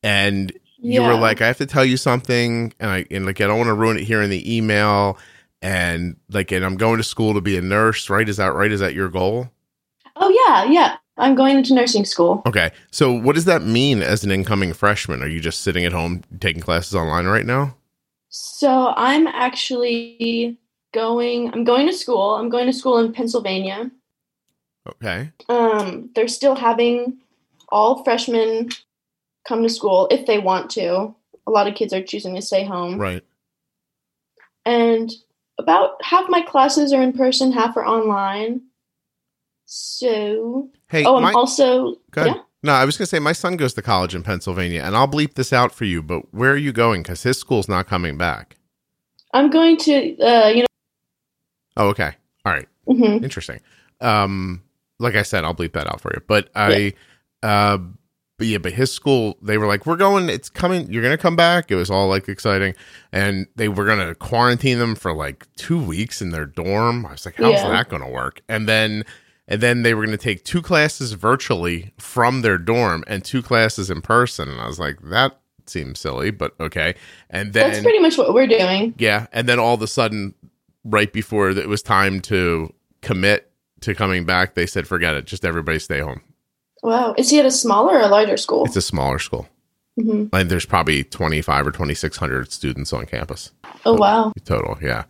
[0.03, 3.47] and you were like, "I have to tell you something," and I and like I
[3.47, 5.19] don't want to ruin it here in the email,
[5.63, 8.29] and like, and I'm going to school to be a nurse, right?
[8.29, 8.71] Is that right?
[8.71, 9.51] Is that your goal?
[10.17, 10.97] Oh yeah, yeah.
[11.17, 12.43] I'm going into nursing school.
[12.47, 15.23] Okay, so what does that mean as an incoming freshman?
[15.23, 17.77] Are you just sitting at home taking classes online right now?
[18.31, 20.57] So I'm actually
[20.95, 22.35] going I'm going to school.
[22.37, 23.91] I'm going to school in Pennsylvania.
[24.89, 27.19] Okay, Um, they're still having
[27.69, 28.71] all freshmen
[29.47, 31.15] come to school if they want to.
[31.47, 32.99] A lot of kids are choosing to stay home.
[32.99, 33.23] right.
[34.65, 35.11] And
[35.59, 38.63] about half my classes are in person, half are online.
[39.67, 42.43] So, Hey, oh, I'm my- also yeah.
[42.63, 45.09] No, I was going to say my son goes to college in Pennsylvania, and I'll
[45.09, 46.03] bleep this out for you.
[46.03, 47.03] But where are you going?
[47.03, 48.57] Because his school's not coming back.
[49.33, 50.67] I'm going to uh, you know.
[51.77, 52.13] Oh, okay.
[52.45, 52.69] All right.
[52.87, 53.23] mhm.
[53.23, 53.61] Interesting.
[54.01, 54.63] Um,
[54.99, 56.21] like I said, I'll bleep that out for you.
[56.27, 56.93] But I,
[57.43, 57.79] uh,
[58.37, 60.29] but yeah, but his school, they were like, "We're going.
[60.29, 60.91] It's coming.
[60.93, 62.75] You're going to come back." It was all like exciting,
[63.13, 67.07] and they were going to quarantine them for like two weeks in their dorm.
[67.07, 67.69] I was like, "How's Yeah.
[67.71, 69.05] that going to work?" And then.
[69.51, 73.43] And then they were going to take two classes virtually from their dorm and two
[73.43, 74.49] classes in person.
[74.49, 76.95] And I was like, that seems silly, but okay.
[77.29, 78.95] And then That's pretty much what we're doing.
[78.99, 80.35] yeah, and then all of a sudden,
[80.85, 85.27] right before it was time to commit to coming back, they said, "Forget it.
[85.27, 86.21] Just everybody stay home."
[86.83, 87.15] Wow.
[87.19, 88.65] Is he at a smaller or a larger school?
[88.67, 89.49] It's a smaller school,
[90.01, 93.51] hmm and there's probably twenty five or twenty six hundred students on campus
[93.85, 94.33] Oh wow.
[94.45, 94.79] total.
[94.83, 95.05] Yeah,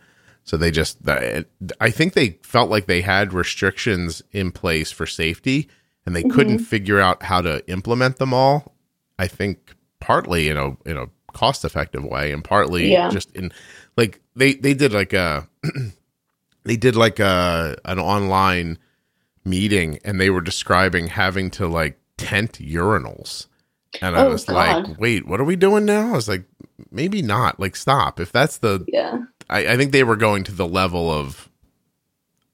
[0.50, 5.68] so they just, I think they felt like they had restrictions in place for safety,
[6.04, 6.64] and they couldn't mm-hmm.
[6.64, 8.74] figure out how to implement them all.
[9.16, 13.10] I think partly in a in a cost effective way, and partly Yeah.
[13.10, 13.52] just in
[13.96, 15.46] like they they did like a
[16.64, 18.76] they did like a an online
[19.44, 23.46] meeting, and they were describing having to like tent urinals.
[24.02, 26.08] And I Oh, was like, wait, what are we doing now?
[26.08, 26.42] I was like,
[26.90, 27.60] maybe not.
[27.60, 28.18] Like, stop.
[28.18, 29.18] If that's the Yeah.
[29.50, 31.48] I, I think they were going to the level of,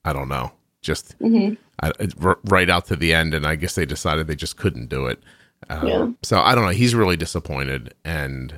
[0.04, 3.74] I don't know, just hmm I, r- right out to the end, and I guess
[3.74, 5.22] they decided they just couldn't do it.
[5.68, 6.08] Um, Yeah.
[6.22, 6.70] So I don't know.
[6.70, 8.54] He's really disappointed, and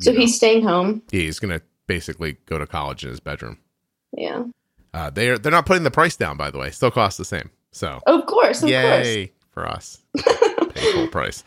[0.00, 1.02] So know, he's staying home.
[1.12, 3.58] he's gonna basically go to college in his bedroom.
[4.16, 4.44] Yeah.
[4.92, 6.70] Uh, they're they're not putting the price down, by the way.
[6.70, 7.50] Still costs the same.
[7.70, 8.62] So Of course.
[8.64, 11.44] Of yay for us, pay full price.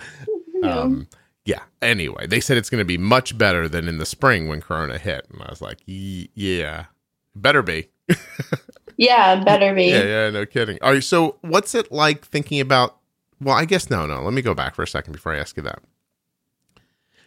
[0.53, 0.79] Yeah.
[0.79, 1.07] Um,
[1.45, 1.61] yeah.
[1.81, 4.97] Anyway, they said it's going to be much better than in the spring when Corona
[4.97, 6.85] hit, and I was like, "Ye- yeah,
[7.35, 7.89] better be.
[8.97, 9.43] yeah.
[9.43, 9.85] Better be.
[9.85, 10.77] Yeah, yeah, no kidding.
[10.81, 12.97] All right, so what's it like thinking about?
[13.39, 14.21] Well, I guess no, no.
[14.21, 15.79] Let me go back for a second before I ask you that.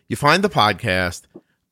[0.08, 1.22] You find the podcast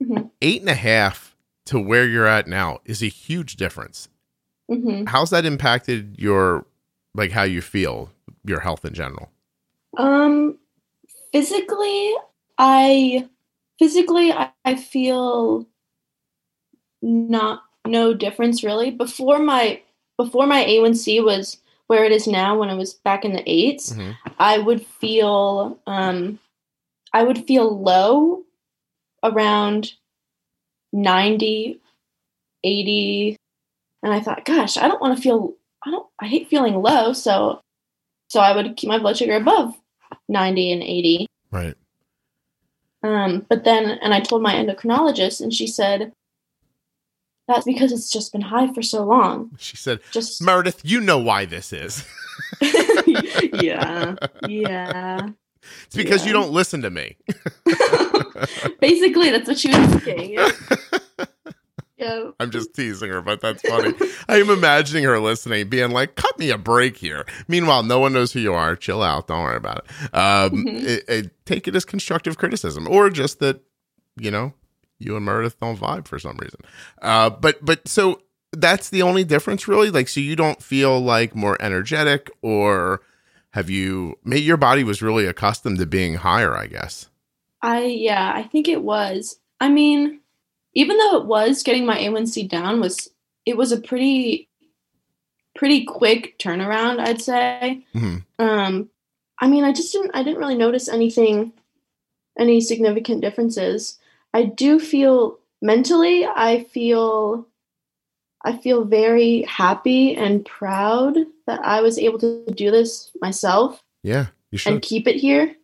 [0.03, 0.31] Mhm.
[0.41, 4.09] eight and a half to where you're at now is a huge difference.
[4.69, 6.67] hmm How's that impacted your
[7.15, 8.11] like how you feel,
[8.45, 9.31] your health in general?
[9.99, 10.59] Um,
[11.31, 12.15] physically,
[12.65, 13.29] I
[13.81, 15.67] physically I, I feel
[17.03, 18.93] not no difference really.
[18.93, 19.83] Before my
[20.17, 23.95] before my A1C was where it is now, when it was back in the 8s
[23.95, 24.17] Mhm.
[24.39, 26.39] I would feel um,
[27.13, 28.45] I would feel low
[29.25, 29.95] around
[30.93, 31.81] 90,
[32.63, 33.37] 80,
[34.05, 35.55] and I thought, gosh, I don't want to feel.
[35.85, 36.07] I don't.
[36.21, 37.61] I hate feeling low, so
[38.29, 39.75] so I would keep my blood sugar above
[40.29, 41.27] 90 and 80.
[41.51, 41.75] Right.
[43.03, 46.13] Um, but then, and I told my endocrinologist, and she said,
[47.49, 49.51] that's because it's just been high for so long.
[49.59, 52.07] She said, Just, Meredith, you know why this is.
[53.61, 54.15] yeah,
[54.49, 55.29] yeah.
[55.87, 57.17] It's because you don't listen to me.
[58.81, 60.39] Basically, that's what she was saying.
[62.41, 63.95] I'm just teasing her, but that's funny.
[64.29, 68.33] I'm imagining her listening, being like, "Cut me a break here." Meanwhile, no one knows
[68.33, 68.77] who you are.
[68.77, 69.29] Chill out.
[69.29, 70.15] Don't worry about it.
[70.15, 70.83] Um, Mhm.
[70.85, 73.61] it- it- take it as constructive criticism, or just that
[74.17, 74.53] you know
[74.99, 76.61] you and Meredith don't vibe for some reason.
[77.01, 78.21] Uh, but but so
[78.53, 83.01] that's the only difference really like so you don't feel like more energetic or
[83.53, 87.09] have you maybe your body was really accustomed to being higher i guess
[87.63, 89.39] I yeah, I think it was.
[89.61, 90.21] I mean,
[90.75, 93.09] even though it was getting my A1C down was
[93.47, 94.49] it was a pretty
[95.55, 97.85] pretty quick turnaround, I'd say.
[97.93, 98.91] hmm Um
[99.41, 101.53] I mean, I just didn't I didn't really notice anything
[102.39, 103.99] any significant differences.
[104.33, 107.47] I do feel mentally I feel
[108.45, 111.17] I feel very happy and proud
[111.47, 115.55] that I was able to do this myself yeah you should and keep it here.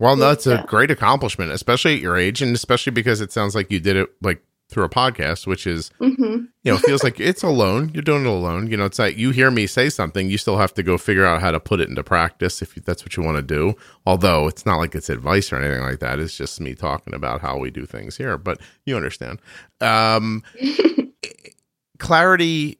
[0.00, 0.64] Well that's a yeah.
[0.66, 4.08] great accomplishment especially at your age and especially because it sounds like you did it
[4.20, 6.46] like through a podcast which is Mhm.
[6.62, 7.90] you know it feels like it's alone.
[7.92, 8.70] You're doing it alone.
[8.70, 11.26] You know it's like you hear me say something you still have to go figure
[11.26, 13.74] out how to put it into practice if that's what you want to do.
[14.06, 16.20] Although it's not like it's advice or anything like that.
[16.20, 19.40] It's just me talking about how we do things here but you understand.
[19.80, 20.44] Um
[21.98, 22.79] clarity pr-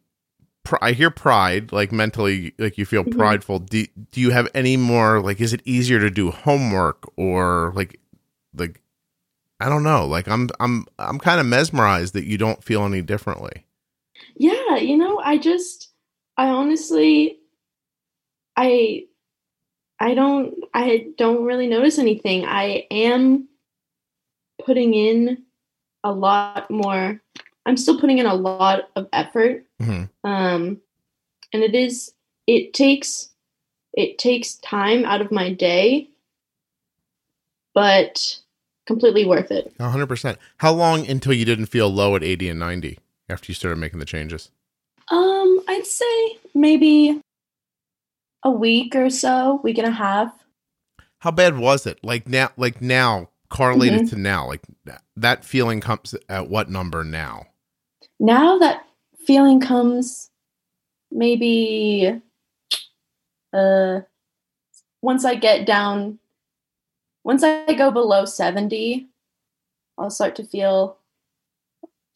[0.82, 3.16] i hear pride like mentally like you feel Mhm.
[3.16, 7.72] prideful do, do you have any more like is it easier to do homework or
[7.74, 7.98] like
[8.54, 8.80] like
[9.60, 13.02] i don't know like i'm i'm i'm kind of mesmerized that you don't feel any
[13.02, 13.64] differently
[14.36, 15.90] Yeah, you know, I just
[16.36, 17.38] I honestly
[18.56, 19.06] I
[19.98, 22.44] I don't I don't really notice anything.
[22.44, 23.48] I am
[24.64, 25.42] putting in
[26.04, 27.20] a lot more
[27.66, 29.66] I'm still putting in a lot of effort.
[29.80, 30.80] Hmm Um
[31.52, 32.12] and it is
[32.46, 33.30] it takes
[33.94, 36.08] it takes time out of my day
[37.74, 38.38] but
[38.86, 39.72] completely worth it.
[39.78, 43.76] 100% how long until you didn't feel low at 80 and 90 after you started
[43.76, 44.50] making the changes?
[45.08, 47.20] Um I'd say maybe
[48.44, 50.32] a week or so, week and a half.
[51.18, 51.98] how bad was it?
[52.02, 54.62] Like now like now correlated to now like
[55.16, 57.46] that feeling comes at what number now?
[58.18, 58.84] Now that
[59.30, 60.28] feeling comes
[61.12, 62.20] maybe
[63.52, 64.00] uh
[65.02, 66.18] once i get down
[67.22, 69.06] once i go below 70
[69.98, 70.96] i'll start to feel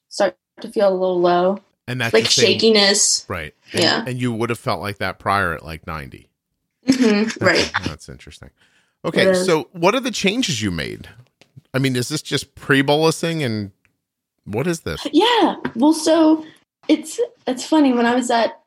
[0.08, 4.02] start to feel a little low and that's like shakiness right and, Yeah.
[4.08, 6.28] and you would have felt like that prior at like 90
[6.88, 8.50] Mhm, right That's interesting.
[9.04, 11.08] Okay, so what are the changes you made?
[11.72, 13.70] I mean, is this just pre-bolusing and
[14.44, 15.06] what is this?
[15.12, 16.44] yeah well so
[16.88, 18.60] it's it's funny when i was at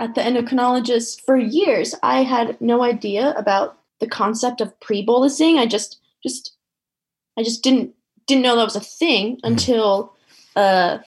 [0.00, 5.58] at the endocrinologist for years i had no idea about the concept of pre-bolusing.
[5.58, 6.56] I just just
[7.38, 7.94] i just didn't
[8.26, 10.14] didn't know that was a thing until
[10.56, 10.98] uh,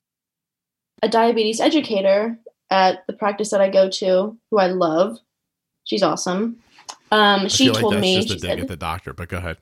[1.01, 2.37] a diabetes educator
[2.69, 5.19] at the practice that i go to who i love
[5.83, 6.57] she's awesome
[7.09, 9.57] um, she like told me just she said, at the doctor, but go ahead.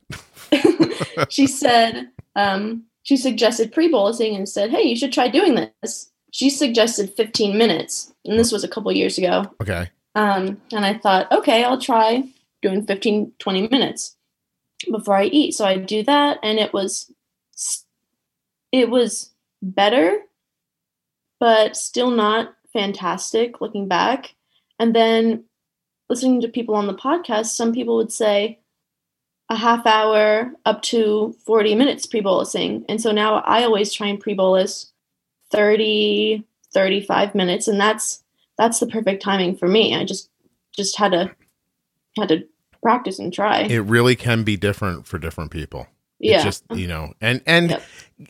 [1.30, 6.50] she said um, she suggested pre-bolusing and said hey you should try doing this she
[6.50, 9.46] suggested 15 minutes and this was a couple years ago.
[9.62, 9.90] Okay.
[10.16, 12.24] um, and i thought okay i'll try
[12.62, 14.18] doing 15 20 minutes
[14.92, 15.54] before i eat.
[15.54, 17.10] So i do that and it was
[18.74, 19.32] it was
[19.62, 20.20] better
[21.40, 24.36] but still not fantastic looking back.
[24.80, 25.46] And then
[26.10, 28.60] listening to people on the podcast some people would say
[29.50, 34.20] a half hour up to 40 minutes pre-bolusing and so now i always try and
[34.20, 34.92] pre-bolus
[35.56, 38.24] 30 35 minutes and that's
[38.58, 40.30] that's the perfect timing for me i just
[40.76, 41.32] just had to
[42.18, 42.46] had to
[42.84, 45.88] practice and try It really can be different for different people.
[46.20, 47.84] yeah It's just, you know, and and, Yep.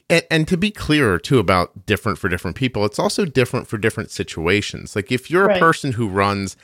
[0.10, 3.78] and and to be clearer too about different for different people, it's also different for
[3.78, 4.96] different situations.
[4.96, 5.60] Like if you're a Right.
[5.60, 6.58] person who runs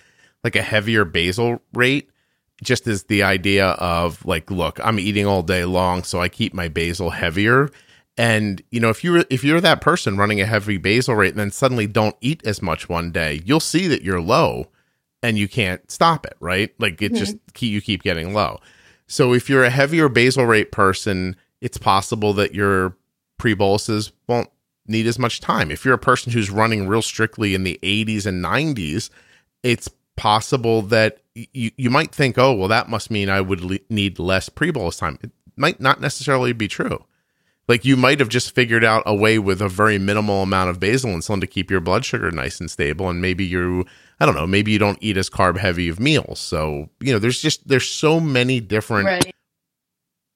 [0.43, 2.09] like a heavier basal rate,
[2.63, 6.53] just as the idea of like, look, I'm eating all day long, so I keep
[6.53, 7.69] my basal heavier.
[8.17, 11.39] And you know, if you're if you're that person running a heavy basal rate and
[11.39, 14.67] then suddenly don't eat as much one day, you'll see that you're low
[15.23, 16.73] and you can't stop it, right?
[16.79, 18.59] Like it just keep, you keep getting low.
[19.07, 22.97] So if you're a heavier basal rate person, it's possible that your
[23.37, 24.49] pre-boluses won't
[24.87, 25.71] need as much time.
[25.71, 29.09] If you're a person who's running real strictly in the 80s and 90s,
[29.63, 33.79] it's possible that you you might think, "Oh, well that must mean I would le-
[33.89, 37.05] need less pre-bolus time." It might not necessarily be true.
[37.67, 40.79] Like you might have just figured out a way with a very minimal amount of
[40.79, 43.85] basal insulin to keep your blood sugar nice and stable and maybe you
[44.19, 46.39] I don't know, maybe you don't eat as carb heavy of meals.
[46.39, 49.33] So, you know, there's just there's so many different right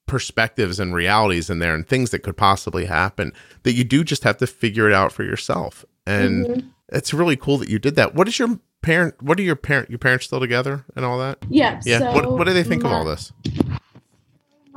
[0.08, 4.24] perspectives and realities in there and things that could possibly happen that you do just
[4.24, 5.84] have to figure it out for yourself.
[6.06, 6.70] And Mhm.
[6.90, 8.14] it's really cool that you did that.
[8.14, 11.40] What is your parent what are your parent your parents still together and all that?
[11.50, 12.00] yeah Yeah.
[12.00, 13.34] so what what do they think of all this?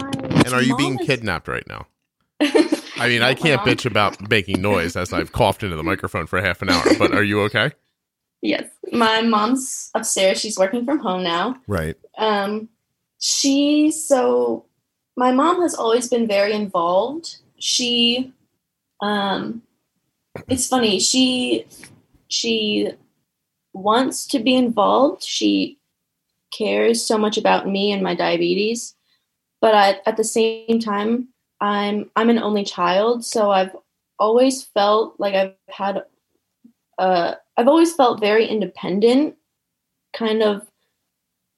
[0.01, 1.87] And are you being is- kidnapped right now?
[2.41, 6.41] I mean, I can't bitch about making noise as I've coughed into the microphone for
[6.41, 7.72] half an hour, but are you okay?
[8.43, 8.64] Yes.
[8.93, 10.41] My mom's upstairs.
[10.41, 11.57] She's working from home now.
[11.66, 11.97] Right.
[12.16, 12.68] Um,
[13.18, 14.66] she, so
[15.16, 17.36] my mom has always been very involved.
[17.59, 18.32] She,
[19.01, 19.62] um,
[20.47, 21.01] it's funny.
[21.01, 21.66] She,
[22.28, 22.91] she
[23.72, 25.24] wants to be involved.
[25.24, 25.78] She
[26.53, 28.95] cares so much about me and my diabetes,
[29.61, 31.28] but I, at the same time,
[31.61, 33.75] I'm I'm an only child, so I've
[34.19, 36.05] always felt like I've had
[36.99, 39.37] uh I've always felt very independent,
[40.13, 40.67] kind of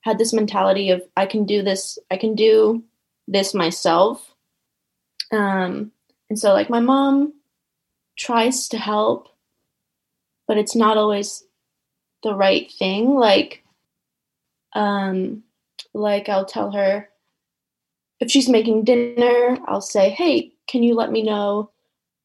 [0.02, 2.82] had this mentality of I can do this, I can do
[3.28, 4.34] this myself.
[5.32, 5.92] Um
[6.28, 7.34] and so like my mom
[8.16, 9.28] tries to help,
[10.46, 11.44] but it's not always
[12.22, 13.14] the right thing.
[13.14, 13.62] Like
[14.74, 15.42] um
[15.92, 17.08] like I'll tell her
[18.20, 21.70] if she's making dinner, I'll say, "Hey, can you let me know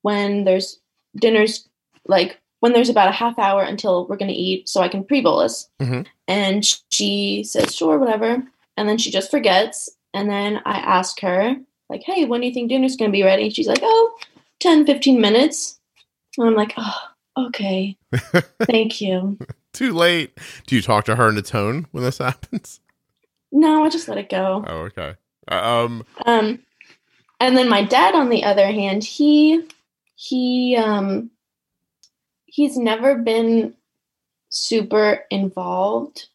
[0.01, 0.79] when there's
[1.15, 1.67] dinner's
[2.07, 5.03] like when there's about a half hour until we're going to eat so I can
[5.03, 6.01] pre-bolus?" Mm-hmm.
[6.27, 8.43] And she says, "Sure, whatever."
[8.77, 11.55] And then she just forgets, and then I ask her
[11.89, 14.17] like, "Hey, when do you think dinner's going to be ready?" She's like, "Oh,
[14.59, 15.79] 10 15 minutes."
[16.37, 16.99] And I'm like, "Oh,
[17.47, 17.97] okay.
[18.63, 19.37] Thank you."
[19.75, 20.39] Too late.
[20.67, 22.79] Do you talk to her in a tone when this happens?
[23.51, 24.63] No, I just let it go.
[24.65, 25.15] Oh, okay.
[25.47, 26.59] Um, um,
[27.39, 29.67] and then my dad, on the other hand, he
[30.15, 31.31] he um,
[32.45, 33.73] he's never been
[34.49, 36.27] super involved.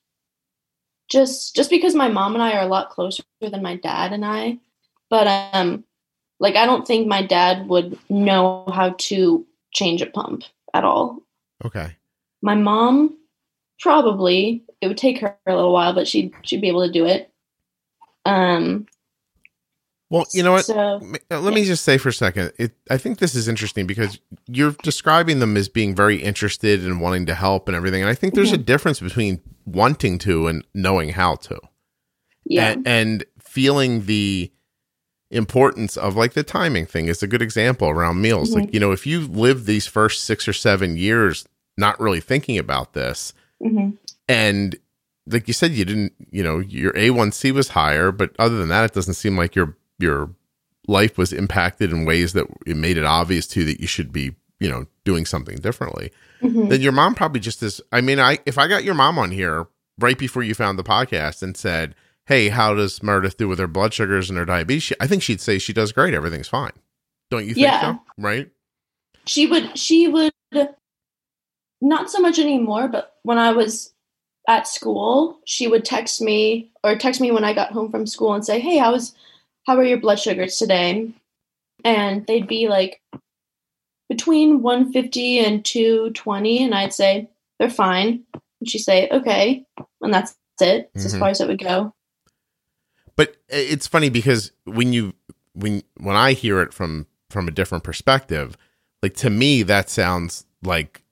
[1.08, 4.24] Just just because my mom and I are a lot closer than my dad and
[4.24, 4.58] I,
[5.08, 5.84] but um,
[6.38, 11.20] like I don't think my dad would know how to change a pump at all.
[11.64, 11.96] Okay.
[12.42, 13.16] My mom
[13.80, 17.06] probably it would take her a little while, but she she'd be able to do
[17.06, 17.32] it.
[18.24, 18.86] Um,
[20.11, 20.64] well, you know what?
[20.64, 20.76] So,
[21.30, 22.52] uh, Let me just say for a second.
[22.58, 27.00] It, I think this is interesting because you're describing them as being very interested and
[27.00, 28.02] wanting to help and everything.
[28.02, 28.61] And I think there's mm-hmm.
[28.61, 31.61] a difference between wanting to and knowing how to.
[32.44, 32.70] Yeah.
[32.70, 34.48] And, and, feeling the
[35.32, 38.50] importance of like the timing thing is a good example around meals.
[38.50, 38.61] Mm-hmm.
[38.61, 42.58] Like, you know, if you live these first six or seven years not really thinking
[42.58, 43.90] about this, mm-hmm.
[44.28, 44.76] and
[45.26, 48.84] like you said, you didn't, you know, your A1C was higher, but other than that,
[48.84, 50.30] it doesn't seem like your your
[50.86, 54.12] life was impacted in ways that it made it obvious to you that you should
[54.12, 56.11] be, you know, doing something differently.
[56.42, 56.68] Mm-hmm.
[56.68, 57.80] Then your mom probably just is.
[57.92, 59.66] I mean, I if I got your mom on here
[59.98, 61.94] right before you found the podcast and said,
[62.26, 65.40] "Hey, how does Meredith do with her blood sugars and her diabetes?" I think she'd
[65.40, 66.14] say she does great.
[66.14, 66.72] Everything's fine.
[67.30, 67.80] Don't you think yeah.
[67.80, 68.01] so?
[68.18, 68.51] Right?
[69.26, 69.78] She would.
[69.78, 70.32] She would.
[71.82, 73.94] Not so much anymore, but when I was
[74.46, 78.34] at school, she would text me or text me when I got home from school
[78.34, 79.14] and say, "Hey, how was
[79.66, 81.12] how are your blood sugars today?"
[81.84, 83.00] And they'd be like
[84.08, 89.64] between 150 and 220 and I'd say, "They're fine." And she'd say, "Okay."
[90.00, 90.92] And that's it.
[90.94, 91.06] Mm-hmm.
[91.06, 91.94] as far as it would go.
[93.16, 95.14] But it's funny because when you
[95.54, 98.56] when when I hear it from from a different perspective,
[99.02, 101.02] like to me that sounds like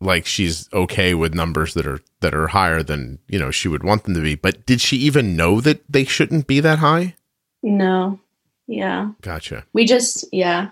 [0.00, 3.82] like she's okay with numbers that are that are higher than you know she would
[3.82, 7.14] want them to be but did she even know that they shouldn't be that high
[7.66, 8.20] no.
[8.66, 9.10] Yeah.
[9.20, 9.64] Gotcha.
[9.72, 10.70] We just yeah.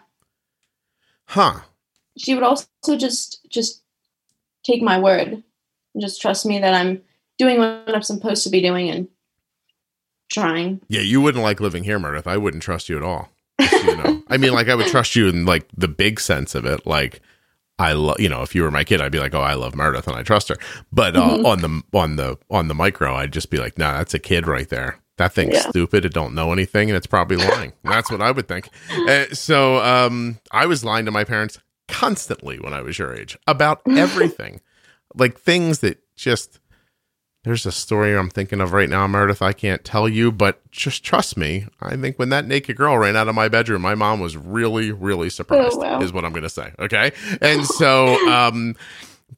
[1.27, 1.61] Huh.
[2.17, 2.67] She would also
[2.97, 3.83] just just
[4.65, 5.43] take my word and
[6.01, 7.03] just trust me that i'm
[7.37, 9.09] doing what i'm supposed to be doing and
[10.31, 10.81] trying.
[10.89, 12.27] Yeah you wouldn't like living here meredith.
[12.27, 13.29] I wouldn't trust you at all.
[13.59, 14.23] You know.
[14.29, 16.87] I mean like i would trust you in like the big sense of it.
[16.87, 17.21] Like
[17.77, 19.75] I love, you know, if you were my kid, I'd be like, oh, I love
[19.75, 20.57] Meredith and I trust her.
[20.93, 21.47] But uh, mm-hmm.
[21.47, 24.47] on the on the on the micro, I'd just be like, nah, that's a kid
[24.47, 25.01] right there.
[25.17, 25.69] That thing's yeah.
[25.71, 26.05] stupid.
[26.05, 27.73] It don't know anything, and it's probably lying.
[27.85, 28.69] that's what I would think.
[29.09, 33.39] Uh, so um, I was lying to my parents constantly when I was your age
[33.47, 34.61] about everything,
[35.15, 36.61] like things that just
[37.45, 39.43] there's a story I'm thinking of right now, Meredith.
[39.43, 41.67] I can't tell you, but just trust me.
[41.81, 44.91] I think when that naked girl ran out of my bedroom, my mom was really,
[44.91, 46.01] really surprised, oh, wow.
[46.01, 46.73] is what I'm going to say.
[46.79, 47.13] Okay.
[47.43, 48.77] And so, um,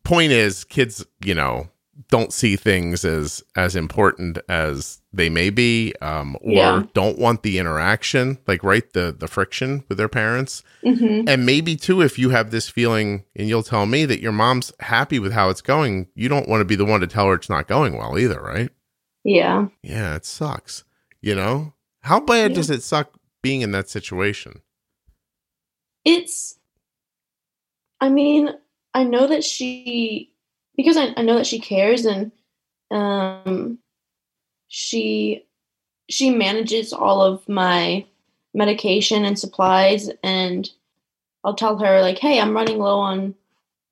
[0.04, 1.68] point is, kids, you know,
[2.08, 6.82] don't see things as as important as they may be um, or yeah.
[6.94, 11.26] don't want the interaction like right the the friction with their parents mm-hmm.
[11.28, 14.72] and maybe too if you have this feeling and you'll tell me that your mom's
[14.80, 17.34] happy with how it's going you don't want to be the one to tell her
[17.34, 18.70] it's not going well either right
[19.24, 20.84] yeah yeah it sucks
[21.20, 21.72] you know
[22.02, 22.56] how bad yeah.
[22.56, 24.60] does it suck being in that situation
[26.04, 26.58] it's
[28.00, 28.50] i mean
[28.92, 30.32] i know that she
[30.76, 32.32] because I, I know that she cares and
[32.90, 33.78] um
[34.68, 35.44] she
[36.08, 38.04] she manages all of my
[38.54, 40.70] medication and supplies and
[41.44, 43.34] I'll tell her like, "Hey, I'm running low on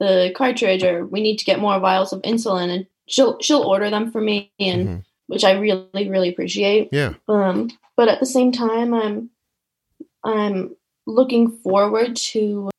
[0.01, 3.91] the cartridge or we need to get more vials of insulin." And she'll she'll order
[3.91, 5.05] them for me and Mhm.
[5.27, 6.89] which I really really appreciate.
[6.93, 7.15] Yeah.
[7.29, 9.31] Um but at the same time I'm
[10.25, 10.77] I'm
[11.07, 12.71] looking forward to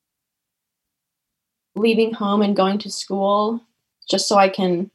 [1.76, 3.62] leaving home and going to school
[4.10, 4.90] just so I can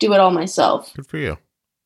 [0.00, 0.92] do it all myself.
[0.94, 1.38] Good for you.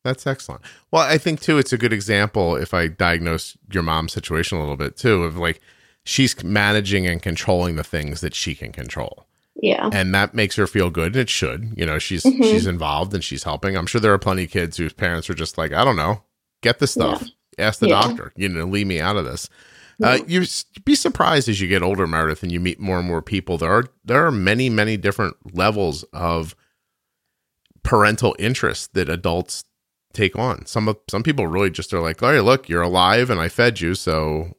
[0.04, 0.62] That's excellent.
[0.90, 4.60] Well, I think too, it's a good example if I diagnose your mom's situation a
[4.60, 5.60] little bit too, of like
[6.04, 9.26] she's managing and controlling the things that she can control.
[9.60, 9.90] Yeah.
[9.92, 11.08] And that makes her feel good.
[11.14, 11.74] And it should.
[11.76, 12.42] You know, she's Mhm.
[12.44, 13.76] she's involved and she's helping.
[13.76, 16.22] I'm sure there are plenty of kids whose parents are just like, I don't know,
[16.62, 17.24] get the stuff.
[17.58, 18.00] Ask the Yeah.
[18.00, 18.32] doctor.
[18.36, 19.50] You know, leave me out of this.
[20.02, 20.44] Uh, you
[20.84, 23.58] be surprised as you get older, Meredith, and you meet more and more people.
[23.58, 26.54] There are there are many many different levels of
[27.82, 29.64] parental interest that adults
[30.12, 30.66] take on.
[30.66, 33.48] Some of some people really just are like, "Oh, hey, look, you're alive, and I
[33.48, 34.54] fed you, so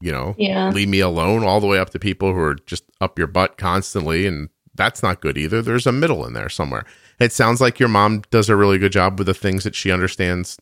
[0.00, 0.70] you know, Yeah.
[0.70, 3.58] leave me alone." All the way up to people who are just up your butt
[3.58, 5.60] constantly, and that's not good either.
[5.62, 6.84] There's a middle in there somewhere.
[7.18, 9.90] It sounds like your mom does a really good job with the things that she
[9.90, 10.56] understands,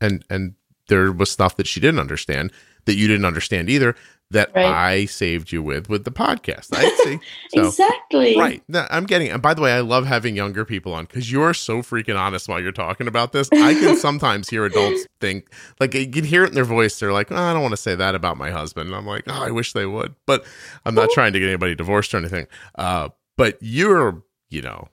[0.00, 0.54] and and
[0.88, 2.52] there was stuff that she didn't understand
[2.86, 3.94] that you didn't understand either
[4.30, 4.66] that Right.
[4.66, 6.70] I saved you with with the podcast.
[6.72, 7.18] I see.
[7.54, 8.36] So, exactly.
[8.36, 8.62] Right.
[8.68, 11.54] No, I'm getting And by the way, I love having younger people on because you're
[11.54, 13.48] so freaking honest while you're talking about this.
[13.52, 16.98] I can sometimes hear adults think, like, you can hear it in their voice.
[16.98, 18.88] They're like, oh, I don't want to say that about my husband.
[18.88, 20.14] And I'm like, oh, I wish they would.
[20.26, 20.44] But
[20.84, 22.48] I'm not trying to get anybody divorced or anything.
[22.76, 24.88] Uh, but you're, you know,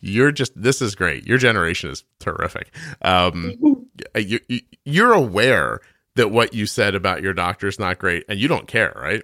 [0.00, 1.26] you're just, this is great.
[1.26, 2.74] Your generation is terrific.
[3.02, 3.54] Um,
[4.16, 5.80] you, you, you're aware
[6.20, 9.22] that what you said about your doctor is not great and you don't care, right?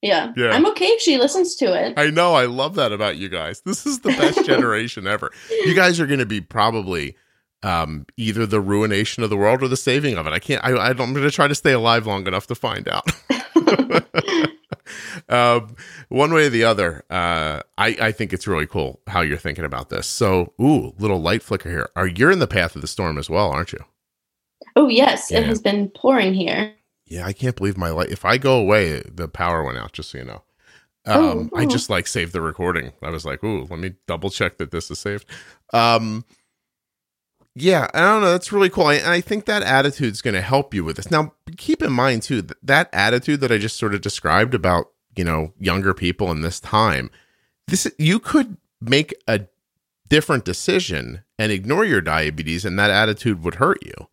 [0.00, 0.32] Yeah.
[0.36, 0.50] Yeah.
[0.50, 1.94] I'm okay if she listens to it.
[1.96, 2.34] I know.
[2.34, 3.62] I love that about you guys.
[3.64, 5.30] This is the best generation ever.
[5.48, 7.16] You guys are going to be probably
[7.62, 10.32] um, either the ruination of the world or the saving of it.
[10.32, 10.64] I can't.
[10.64, 13.08] I, I don't, I'm going to try to stay alive long enough to find out.
[15.28, 15.76] um,
[16.08, 19.64] one way or the other, uh, I, I think it's really cool how you're thinking
[19.64, 20.08] about this.
[20.08, 21.88] So, ooh, little light flicker here.
[21.94, 23.84] Are you're in the path of the storm as well, aren't you?
[24.76, 25.38] Oh yes, Yeah.
[25.38, 26.74] it has been pouring here.
[27.06, 28.10] Yeah, I can't believe my light.
[28.10, 29.92] If I go away, the power went out.
[29.92, 30.42] Just so you know.
[31.04, 31.66] Um, Oh, I oh.
[31.66, 32.92] just like saved the recording.
[33.02, 35.26] I was like, ooh, let me double check that this is saved.
[35.72, 36.24] Um,
[37.54, 38.30] yeah, I don't know.
[38.30, 38.86] That's really cool.
[38.86, 41.10] I, and I think that attitude is going to help you with this.
[41.10, 44.86] Now, keep in mind too that that attitude that I just sort of described about
[45.16, 47.10] you know younger people in this time.
[47.66, 49.42] This you could make a
[50.08, 54.08] different decision and ignore your diabetes, and that attitude would hurt you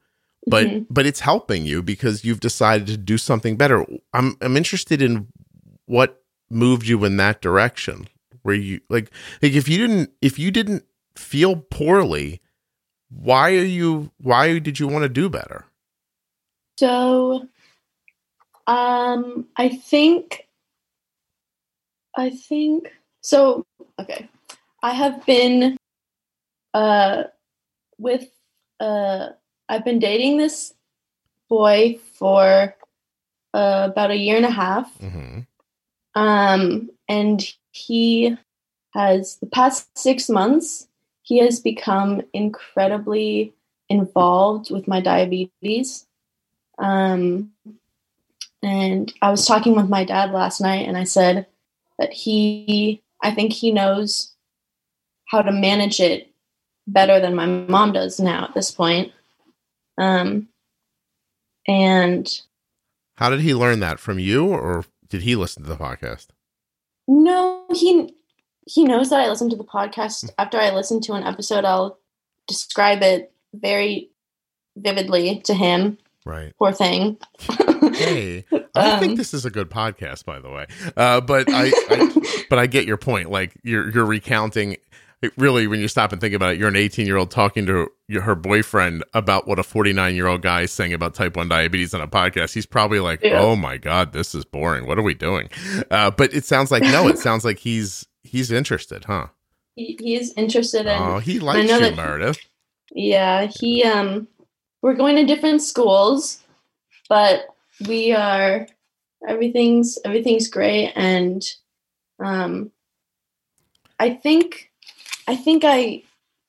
[0.49, 0.85] but Mhm.
[0.89, 3.85] but it's helping you because you've decided to do something better.
[4.13, 5.27] I'm I'm interested in
[5.85, 8.07] what moved you in that direction.
[8.43, 10.85] Where you like like if you didn't if you didn't
[11.15, 12.41] feel poorly,
[13.09, 15.65] why are you why did you want to do better?
[16.79, 17.47] So,
[18.67, 20.47] um, I think,
[22.15, 22.91] I think
[23.21, 23.65] so.
[23.99, 24.29] Okay,
[24.81, 25.75] I have been,
[26.73, 27.23] uh,
[27.97, 28.29] with,
[28.79, 29.29] uh,
[29.69, 30.73] I've been dating this
[31.47, 32.75] boy for
[33.53, 34.91] uh, about a year and a half.
[34.97, 35.39] Mm-hmm.
[36.15, 38.35] Um, and he
[38.93, 40.87] has the past six months,
[41.21, 43.53] he has become incredibly
[43.87, 46.07] involved with my diabetes.
[46.79, 47.51] Um,
[48.63, 51.45] and I was talking with my dad last night, and I said
[51.99, 54.33] that he, I think he knows
[55.25, 56.31] how to manage it
[56.87, 59.11] better than my mom does now at this point.
[59.99, 60.47] Um,
[61.67, 62.27] and
[63.17, 66.27] How did he learn that from you, or did he listen to the podcast?
[67.07, 68.13] No, he
[68.65, 70.29] he knows that I listen to the podcast.
[70.37, 71.99] After I listen to an episode, I'll
[72.47, 74.09] describe it very
[74.77, 75.97] vividly to him.
[76.25, 76.53] Right.
[76.59, 77.17] Poor thing.
[77.93, 78.45] Hey,
[78.75, 80.67] I Um, think this is a good podcast, by the way.
[80.95, 83.31] Uh, but I, I but I get your point.
[83.31, 84.77] Like you're you're recounting.
[85.21, 87.65] It really, when you stop and think about it, you're an 18 year old talking
[87.65, 91.35] to your, her boyfriend about what a 49 year old guy is saying about type
[91.35, 92.53] 1 diabetes on a podcast.
[92.53, 93.41] He's probably like, Yeah.
[93.41, 94.87] "Oh my god, this is boring.
[94.87, 95.49] What are we doing?"
[95.91, 97.07] Uh, but it sounds like no.
[97.09, 99.27] It sounds like he's he's interested, huh?
[99.75, 101.01] he, he is interested in.
[101.01, 102.39] Oh, he likes you, that- Meredith.
[102.93, 104.27] Yeah, he um
[104.81, 106.41] we're going to different schools,
[107.09, 107.45] but
[107.87, 108.67] we are
[109.27, 111.43] everything's everything's great and
[112.23, 112.71] um
[113.99, 114.68] I think
[115.29, 116.01] I think I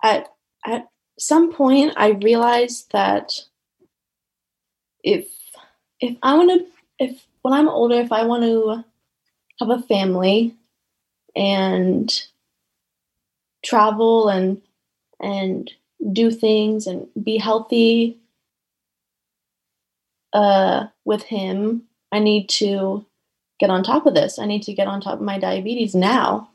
[0.03, 0.33] at
[0.64, 3.33] at some point I realized that
[5.05, 5.26] if
[6.01, 6.66] if I want to
[6.99, 8.83] if when I'm older if I want to
[9.61, 10.55] have a family
[11.37, 12.11] and
[13.62, 14.62] travel and
[15.20, 15.70] and
[16.12, 18.18] do things and be healthy
[20.33, 23.05] uh, with him, I need to
[23.59, 24.39] get on top of this.
[24.39, 26.50] I need to get on top of my diabetes now.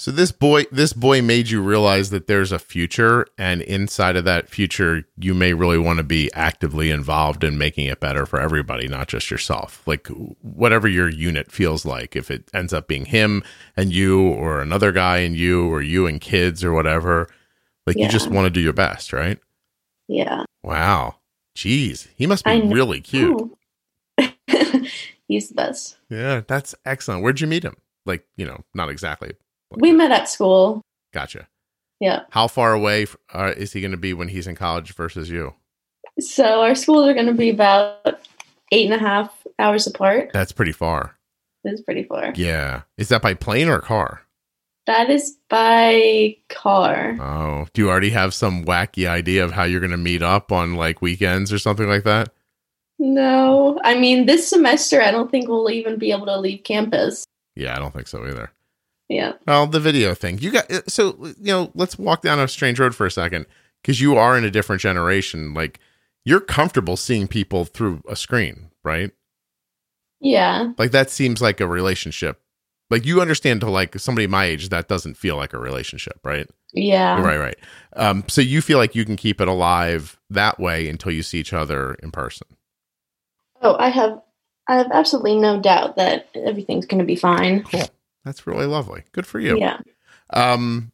[0.00, 4.24] So this boy this boy made you realize that there's a future and inside of
[4.26, 8.38] that future you may really want to be actively involved in making it better for
[8.40, 9.82] everybody, not just yourself.
[9.86, 10.06] Like
[10.40, 13.42] whatever your unit feels like, if it ends up being him
[13.76, 17.28] and you or another guy and you or you and kids or whatever,
[17.84, 18.04] like Yeah.
[18.04, 19.40] you just want to do your best, right?
[20.06, 20.44] Yeah.
[20.62, 21.16] Wow.
[21.56, 23.50] Jeez, he must be really cute.
[24.16, 24.30] Oh.
[25.26, 25.96] He's the best.
[26.08, 27.24] Yeah, that's excellent.
[27.24, 27.76] Where'd you meet him?
[28.06, 29.32] Like, you know, not exactly.
[29.76, 30.82] We met at school.
[31.12, 31.48] Gotcha.
[32.00, 32.22] Yeah.
[32.30, 35.54] How far away uh, is he going to be when he's in college versus you?
[36.20, 38.20] So our schools are going to be about
[38.72, 40.30] eight and a half hours apart.
[40.32, 41.16] That's pretty far.
[41.64, 42.32] It's pretty far.
[42.36, 42.82] Yeah.
[42.96, 44.22] Is that by plane or car?
[44.86, 47.16] That is by car.
[47.20, 50.50] Oh, do you already have some wacky idea of how you're going to meet up
[50.50, 52.32] on like weekends or something like that?
[52.98, 57.24] No, I mean this semester I don't think we'll even be able to leave campus.
[57.54, 58.50] Yeah, I don't think so either.
[59.08, 59.32] Yeah.
[59.46, 60.38] Well, the video thing.
[60.38, 63.46] You got uh, so you know, let's walk down a strange road for a second
[63.84, 65.54] cuz you are in a different generation.
[65.54, 65.80] Like
[66.24, 69.10] you're comfortable seeing people through a screen, right?
[70.20, 70.72] Yeah.
[70.76, 72.40] Like that seems like a relationship.
[72.90, 76.48] Like you understand to like somebody my age that doesn't feel like a relationship, right?
[76.72, 77.20] Yeah.
[77.22, 77.58] Right, right.
[77.94, 81.38] Um, so you feel like you can keep it alive that way until you see
[81.38, 82.46] each other in person.
[83.62, 84.20] Oh, I have
[84.68, 87.62] I have absolutely no doubt that everything's going to be fine.
[87.64, 87.88] Cool.
[88.28, 89.04] That's really lovely.
[89.12, 89.58] Good for you.
[89.58, 89.78] Yeah.
[90.28, 90.92] Um,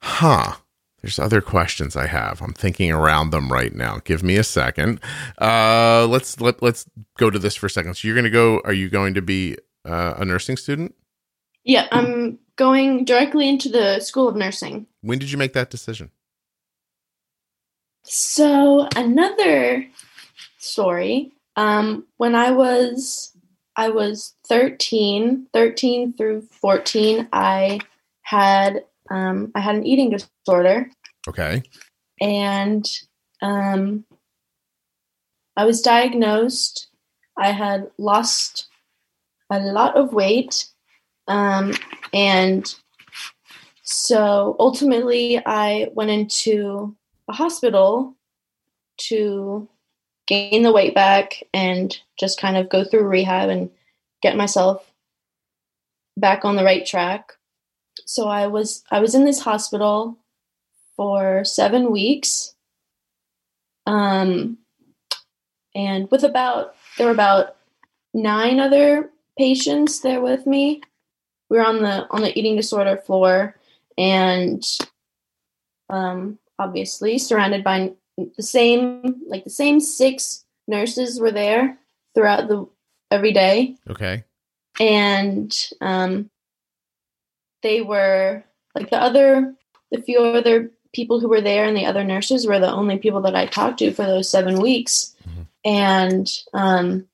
[0.00, 0.54] huh.
[1.02, 2.40] There's other questions I have.
[2.40, 3.98] I'm thinking around them right now.
[4.04, 5.00] Give me a second.
[5.40, 7.96] Uh, let's let let's go to this for a second.
[7.96, 8.62] So you're going to go.
[8.64, 10.94] Are you going to be uh, a nursing student?
[11.64, 14.86] Yeah, I'm going directly into the School of Nursing.
[15.00, 16.12] When did you make that decision?
[18.04, 19.84] So another
[20.58, 21.32] story.
[21.56, 23.33] Um, when I was
[23.76, 27.80] I was 13, 13 through 14, I
[28.22, 30.90] had um, I had an eating disorder
[31.28, 31.62] Okay.
[32.20, 32.88] and
[33.42, 34.04] um,
[35.56, 36.88] I was diagnosed.
[37.36, 38.68] I had lost
[39.50, 40.68] a lot of weight,
[41.28, 41.74] um,
[42.12, 42.74] and
[43.82, 46.96] so ultimately, I went into
[47.28, 48.16] a hospital
[49.08, 49.68] to
[50.26, 53.70] gain the weight back and just kind of go through rehab and
[54.22, 54.90] get myself
[56.16, 57.32] back on the right track.
[58.06, 60.18] So I was I was in this hospital
[60.96, 62.54] for seven weeks.
[63.86, 64.58] Um,
[65.74, 67.56] and with about there were about
[68.12, 70.80] nine other patients there with me.
[71.50, 73.56] We were on the on the eating disorder floor,
[73.98, 74.64] and
[75.90, 81.78] um, obviously surrounded by the same like the same six nurses were there
[82.14, 82.66] throughout the
[83.10, 84.24] every day Okay.
[84.80, 86.30] and um,
[87.62, 88.44] they were
[88.74, 89.54] like the other
[89.90, 93.20] the few other people who were there and the other nurses were the only people
[93.22, 95.46] that i talked to for those seven weeks Mhm.
[95.64, 97.08] and um,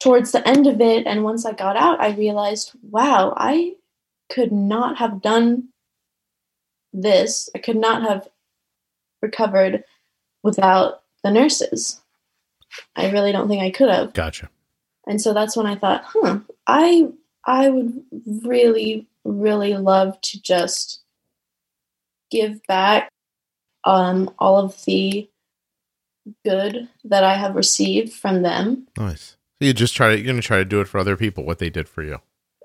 [0.00, 3.74] towards the end of it and once i got out i realized wow i
[4.30, 5.68] could not have done
[6.92, 8.28] this i could not have
[9.22, 9.84] recovered
[10.42, 12.00] without the nurses
[12.96, 14.48] i really don't think i could have Gotcha.
[15.06, 17.08] and so that's when I thought, huh, I
[17.44, 18.02] I would
[18.44, 21.00] really, really love to just
[22.30, 23.08] give back
[23.84, 25.28] um, all of the
[26.44, 28.86] good that I have received from them.
[28.98, 29.36] Nice.
[29.60, 31.44] So you just try to you're going to try to do it for other people
[31.44, 32.20] what they did for you.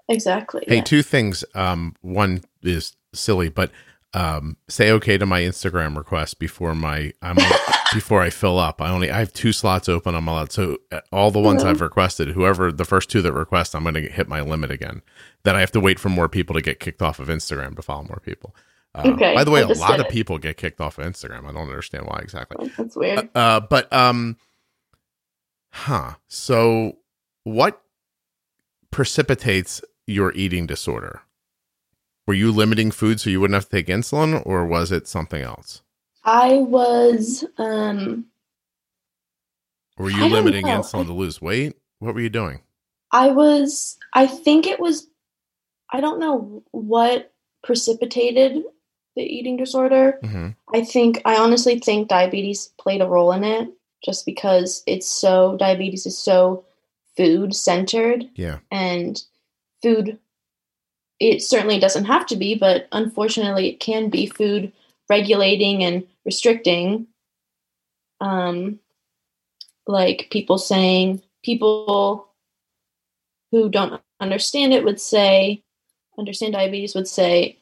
[0.10, 0.66] Exactly.
[0.68, 0.84] Hey, yeah.
[0.84, 1.45] two things.
[1.56, 3.72] Um, one is silly, but
[4.14, 7.38] um, say okay to my Instagram request before my I'm
[7.93, 8.82] before I fill up.
[8.82, 10.14] I only I have two slots open.
[10.16, 11.68] I'm allowed so uh, all the ones Mhm.
[11.70, 12.30] I've requested.
[12.30, 15.01] Whoever the first two that request, I'm going to hit my limit again.
[15.43, 17.82] Then I have to wait for more people to get kicked off of Instagram to
[17.82, 18.55] follow more people.
[18.95, 21.45] Uh, Okay, By the way, a lot of people get kicked off of Instagram.
[21.49, 22.57] I don't understand why exactly.
[22.59, 23.28] Oh, That's weird.
[23.36, 24.38] Uh, but um,
[25.72, 26.14] huh.
[26.28, 26.97] So,
[27.43, 27.82] what
[28.91, 31.22] precipitates your eating disorder?
[32.26, 35.41] Were you limiting food so you wouldn't have to take insulin, or was it something
[35.41, 35.82] else?
[36.24, 38.26] I was um
[39.97, 41.76] Were you limiting insulin to lose weight?
[41.99, 42.61] What were you doing?
[43.11, 45.07] I was I think it was
[45.91, 48.63] I don't know what precipitated
[49.15, 50.19] the eating disorder.
[50.24, 53.69] hmm I think I honestly think diabetes played a role in it
[54.03, 56.65] just because it's so diabetes is so
[57.15, 58.59] food centered Yeah.
[58.71, 59.21] and
[59.84, 60.17] food
[61.20, 64.72] it certainly doesn't have to be but unfortunately it can be food
[65.09, 67.07] regulating and restricting
[68.22, 68.80] um,
[69.88, 72.28] like people saying people
[73.51, 75.61] who don't understand it would say
[76.18, 77.57] understand diabetes would say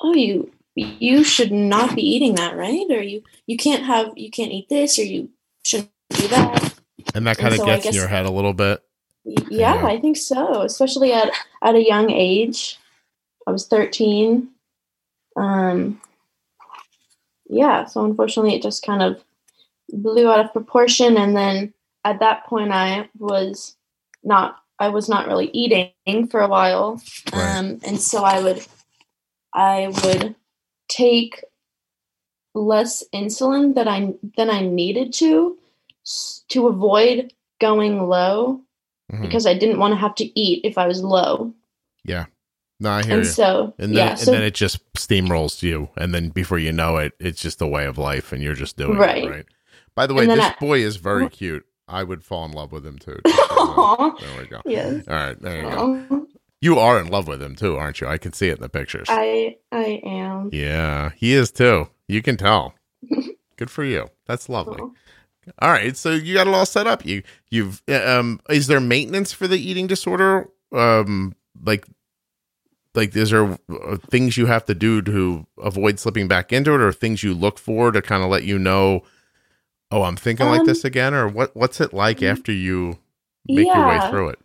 [0.00, 4.30] oh you you should not be eating that right or you you can't have you
[4.30, 5.28] can't eat this or you
[5.64, 6.74] shouldn't do that
[7.14, 8.82] And that kind of so gets in your head a little bit.
[9.24, 9.86] yeah, Yeah.
[9.86, 11.30] i think so especially at
[11.62, 12.78] at a young age
[13.46, 14.48] i was 13
[15.36, 16.00] um
[17.48, 19.22] yeah so unfortunately it just kind of
[19.90, 21.72] blew out of proportion and then
[22.04, 23.76] at that point i was
[24.24, 27.00] not i was not really eating for a while
[27.32, 27.56] Right.
[27.58, 28.64] um and so i would
[29.54, 30.34] i would
[30.88, 31.42] take
[32.54, 35.58] less insulin that i than i needed to
[36.48, 38.60] to avoid going low
[39.10, 39.22] Mhm.
[39.22, 41.52] because i didn't want to have to eat if i was low
[42.80, 43.30] No, I hear and you.
[43.30, 46.72] so And then, yeah and so then it just steamrolls you, and then before you
[46.72, 49.24] know it, it's just a way of life, and you're just doing Right.
[49.24, 49.46] it right.
[49.94, 51.64] By the way, this I- boy is very cute.
[51.88, 53.20] I would fall in love with him too.
[53.26, 53.74] so you know.
[53.76, 54.16] Aw.
[54.20, 54.60] there we go.
[54.64, 55.70] yes All right, there you
[56.08, 56.26] go.
[56.60, 58.06] You are in love with him too, aren't you?
[58.06, 59.06] I can see it in the pictures.
[59.10, 61.88] i i am yeah, he is too.
[62.08, 62.74] You can tell.
[63.56, 64.08] Good for you.
[64.26, 64.80] That's lovely.
[64.80, 64.90] Aw.
[65.58, 67.04] All right, so you got it all set up.
[67.04, 70.48] You you've um is there maintenance for the eating disorder?
[70.72, 71.86] Um like
[72.94, 76.80] like is there uh, things you have to do to avoid slipping back into it
[76.80, 79.02] or things you look for to kind of let you know
[79.90, 82.98] oh, I'm thinking like Um, this again or what what's it like after you
[83.48, 84.38] make your way through it?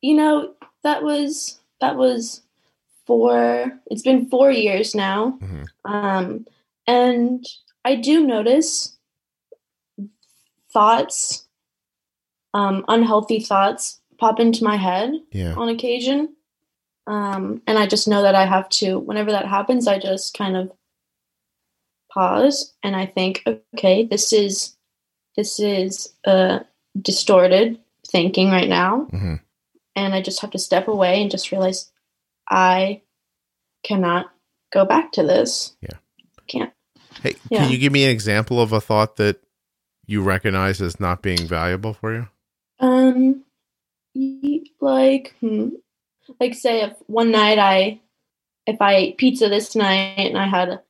[0.00, 2.42] you know that was that was
[3.06, 5.66] four it's been four years now Mhm.
[5.84, 6.46] um
[6.86, 7.44] and
[7.84, 8.96] i do notice
[10.72, 11.46] thoughts
[12.54, 15.54] um unhealthy thoughts pop into my head Yeah.
[15.54, 16.34] on occasion
[17.06, 20.56] um and i just know that i have to whenever that happens i just kind
[20.56, 20.72] of
[22.12, 23.42] pause and i think
[23.74, 24.76] okay this is
[25.36, 26.60] this is uh
[27.00, 27.78] distorted
[28.08, 29.40] thinking right now Mhm.
[29.96, 31.90] and I just have to step away and just realize
[32.50, 33.00] I
[33.82, 34.30] cannot
[34.72, 35.76] go back to this.
[35.80, 35.96] Yeah.
[36.48, 36.72] Can't.
[37.22, 37.62] Hey, Yeah.
[37.62, 39.40] can you give me an example of a thought that
[40.06, 42.28] you recognize as not being valuable for you?
[42.80, 43.44] Um,
[44.80, 45.68] like, hmm,
[46.40, 48.00] like say if one night I,
[48.66, 50.80] if I ate pizza this night and I had,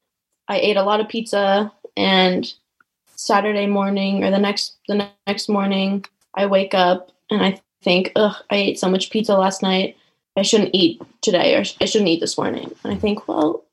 [0.48, 2.52] I ate a lot of pizza and
[3.16, 8.36] Saturday morning or the next the next morning I wake up and I think, ugh,
[8.50, 9.96] I ate so much pizza last night.
[10.36, 12.74] I shouldn't eat today or I shouldn't eat this morning.
[12.84, 13.64] And I think, well,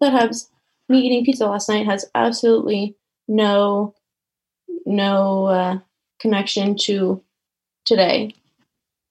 [0.00, 0.48] that has
[0.88, 2.96] me eating pizza last night has absolutely
[3.28, 3.94] no
[4.86, 5.78] no uh,
[6.20, 7.22] connection to
[7.84, 8.34] today.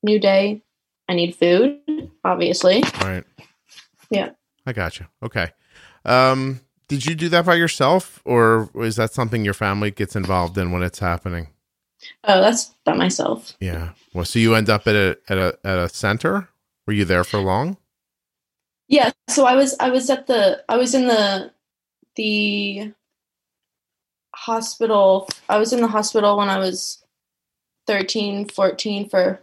[0.03, 0.61] New day.
[1.09, 1.79] I need food,
[2.23, 2.83] obviously.
[3.01, 3.23] Right.
[4.09, 4.31] Yeah.
[4.65, 5.05] I got you.
[5.23, 5.51] Okay.
[6.05, 10.57] Um, did you do that by yourself, or is that something your family gets involved
[10.57, 11.49] in when it's happening?
[12.23, 13.53] Oh, that's by myself.
[13.59, 13.91] Yeah.
[14.13, 16.49] Well, so you end up at a at a at a center.
[16.87, 17.77] Were you there for long?
[18.87, 21.51] Yeah, so I was I was at the I was in the
[22.15, 22.93] the
[24.33, 25.29] hospital.
[25.47, 27.03] I was in the hospital when I was
[27.85, 29.41] 13, 14 for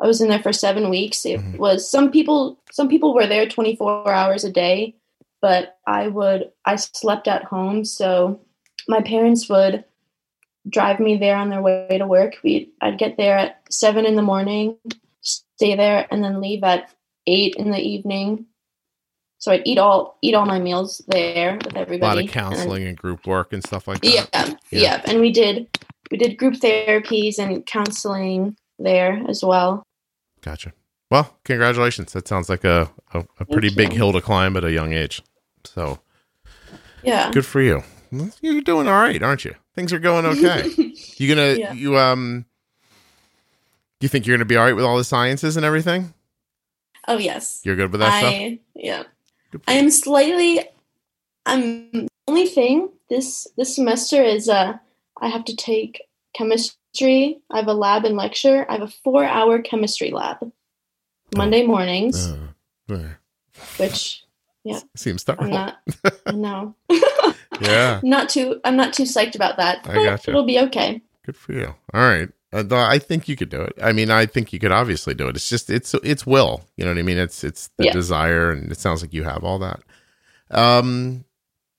[0.00, 1.24] I was in there for 7 weeks.
[1.24, 1.58] It Mhm.
[1.58, 4.94] was some people some people were there 24 hours a day,
[5.40, 8.40] but I would I slept at home, so
[8.88, 9.84] my parents would
[10.68, 12.34] drive me there on their way to work.
[12.44, 14.76] We I'd get there at 7 in the morning,
[15.22, 16.90] stay there and then leave at
[17.26, 18.46] 8 in the evening
[19.38, 22.00] so I'd eat all eat all my meals there with everybody.
[22.00, 24.08] A lot of and then- counseling and group work and stuff like that.
[24.12, 24.54] yeah, Yeah.
[24.70, 25.68] yeah, and we did
[26.10, 29.82] we did group therapies and counseling there as well.
[30.46, 30.72] Gotcha.
[31.10, 32.12] Well, congratulations.
[32.12, 35.20] That sounds like a a, a pretty big hill to climb at a young age.
[35.64, 35.98] So
[37.02, 37.32] Yeah.
[37.32, 37.82] good for you.
[38.40, 39.56] You're doing all right, aren't you?
[39.74, 40.70] Things are going okay.
[41.16, 41.72] You gonna Yeah.
[41.72, 42.44] you um.
[44.00, 46.14] You think you're gonna be all right with all the sciences and everything?
[47.08, 47.60] oh yes.
[47.64, 48.34] You're good with that stuff.
[48.34, 49.02] I yeah.
[49.66, 50.60] I am slightly
[51.44, 54.74] I'm the only thing this this semester is uh
[55.20, 56.02] I have to take
[56.34, 56.76] chemistry.
[57.02, 58.66] I have a lab and lecture.
[58.68, 60.50] I have a 4-hour chemistry lab.
[61.36, 62.28] Monday mornings,
[62.88, 63.08] Uh, uh,
[63.78, 64.24] which
[64.94, 65.78] seems I'm not
[66.32, 66.74] no.
[67.60, 69.78] Yeah, not too I'm not too psyched about that.
[69.84, 70.30] I but gotcha.
[70.30, 71.02] It'll be okay.
[71.24, 71.74] good for you.
[71.92, 73.72] All right, uh, I think you could do it.
[73.82, 75.36] I mean, I think you could obviously do it.
[75.36, 76.62] It's just it's it's will.
[76.76, 77.18] You know what I mean?
[77.18, 77.92] It's it's the Yeah.
[77.92, 79.80] desire, and it sounds like you have all that.
[80.50, 81.24] Um,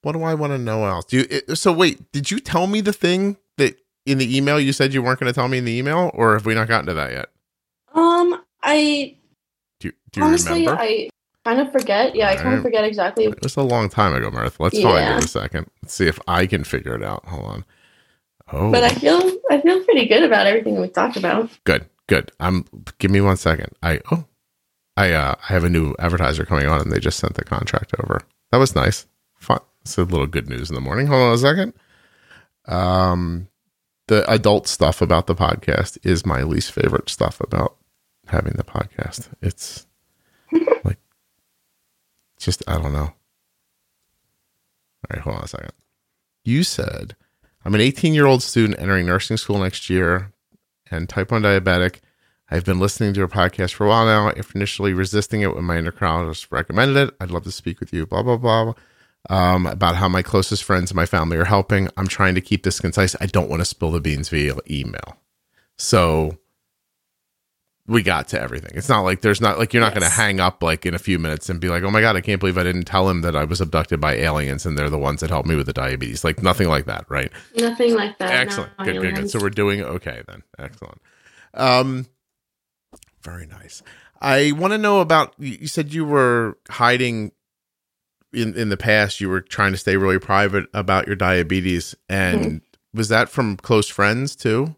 [0.01, 1.05] what do I want to know else?
[1.05, 1.25] Do you?
[1.29, 3.77] It, so wait, did you tell me the thing that
[4.11, 6.33] in the email you said you weren't going to tell me in the email, or
[6.33, 7.27] have we not gotten to that yet?
[7.93, 9.17] Um I
[9.79, 10.81] Do you, do you Honestly, remember?
[10.81, 11.09] I
[11.45, 12.15] kind of forget.
[12.15, 13.25] Yeah, I kind of forget exactly.
[13.25, 14.59] It was a long time ago, Mirth.
[14.59, 15.69] Let's find it in a second.
[15.81, 17.25] Let's see if I can figure it out.
[17.25, 17.65] Hold on.
[18.51, 19.19] Oh, But I feel
[19.51, 21.49] I feel pretty good about everything we talked about.
[21.65, 22.31] good, good.
[22.39, 22.65] I'm.
[22.97, 23.73] Give me one second.
[23.83, 24.25] I oh,
[24.95, 27.93] I uh, I have a new advertiser coming on, and they just sent the contract
[27.99, 28.21] over.
[28.51, 29.05] That was nice.
[29.37, 29.59] Fun.
[29.81, 31.07] It's a little good news in the morning.
[31.07, 31.73] Hold on a second.
[32.67, 33.47] Um,
[34.07, 37.77] the adult stuff about the podcast is my least favorite stuff about
[38.27, 39.29] having the podcast.
[39.41, 39.85] It's
[40.83, 40.97] like
[42.39, 43.13] just I don't know.
[44.99, 45.73] All right, hold on a second.
[46.43, 47.15] You said
[47.63, 50.31] I'm an 18 year old student entering nursing school next year
[50.89, 51.99] and type 1 diabetic.
[52.49, 54.29] I've been listening to your podcast for a while now.
[54.29, 58.05] If initially resisting it when my endocrinologist recommended it, I'd love to speak with you.
[58.05, 58.73] Blah blah blah.
[59.29, 61.89] Um, about how my closest friends and my family are helping.
[61.97, 63.13] I'm trying to keep this concise.
[63.19, 65.17] I don't want to spill the beans via email.
[65.77, 66.37] So
[67.87, 68.71] we got to everything.
[68.75, 70.99] It's not like there's not like you're not going to hang up like in a
[70.99, 73.21] few minutes and be like, "Oh my god, I can't believe I didn't tell him
[73.21, 75.73] that I was abducted by aliens and they're the ones that helped me with the
[75.73, 77.31] diabetes." Like nothing like that, right?
[77.55, 78.31] Nothing like that.
[78.31, 78.71] Excellent.
[78.77, 79.31] no Good, good, good.
[79.31, 80.43] So we're doing okay then.
[80.59, 81.01] Excellent.
[81.53, 82.07] Um,
[83.21, 83.81] very nice.
[84.21, 85.33] I want to know about.
[85.37, 87.31] You said you were hiding
[88.33, 89.21] in in the past.
[89.21, 92.57] You were trying to stay really private about your diabetes, and Mm-hmm.
[92.93, 94.75] was that from close friends too?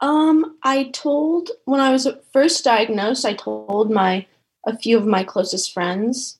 [0.00, 4.26] Um, I told when I was first diagnosed, I told my
[4.66, 6.38] a few of my closest friends.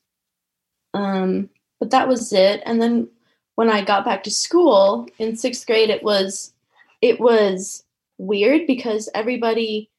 [0.95, 1.51] Um,
[1.81, 2.63] but that was it.
[2.67, 3.09] And then
[3.57, 6.55] when I got back to school in sixth grade, it was
[7.01, 7.85] it was
[8.19, 9.91] weird because everybody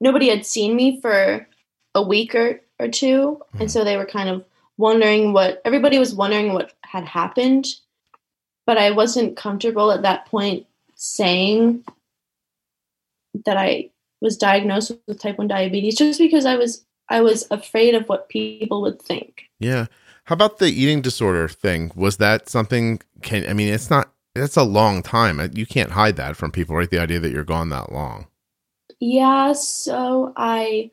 [0.00, 1.46] nobody had seen me for
[1.94, 3.60] a week or, or 2 Mhm.
[3.60, 4.44] and so they were kind of
[4.78, 7.66] wondering what everybody was wondering what had happened
[8.66, 11.84] but i wasn't comfortable at that point saying
[13.44, 13.88] that i
[14.20, 18.28] was diagnosed with type 1 diabetes just because i was i was afraid of what
[18.28, 19.86] people would think Yeah.
[20.26, 21.90] How about the eating disorder thing?
[21.96, 23.00] Was that something?
[23.22, 24.12] Can I mean, it's not.
[24.36, 25.40] It's a long time.
[25.52, 26.88] You can't hide that from people, right?
[26.88, 28.28] The idea that you're gone that long.
[29.00, 30.92] Yeah, so I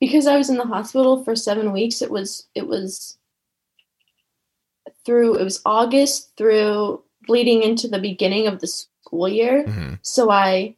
[0.00, 3.18] because I was in the hospital for 7 weeks, it was it was
[5.04, 9.64] through it was August through bleeding into the beginning of the school year.
[9.64, 10.76] hmm So I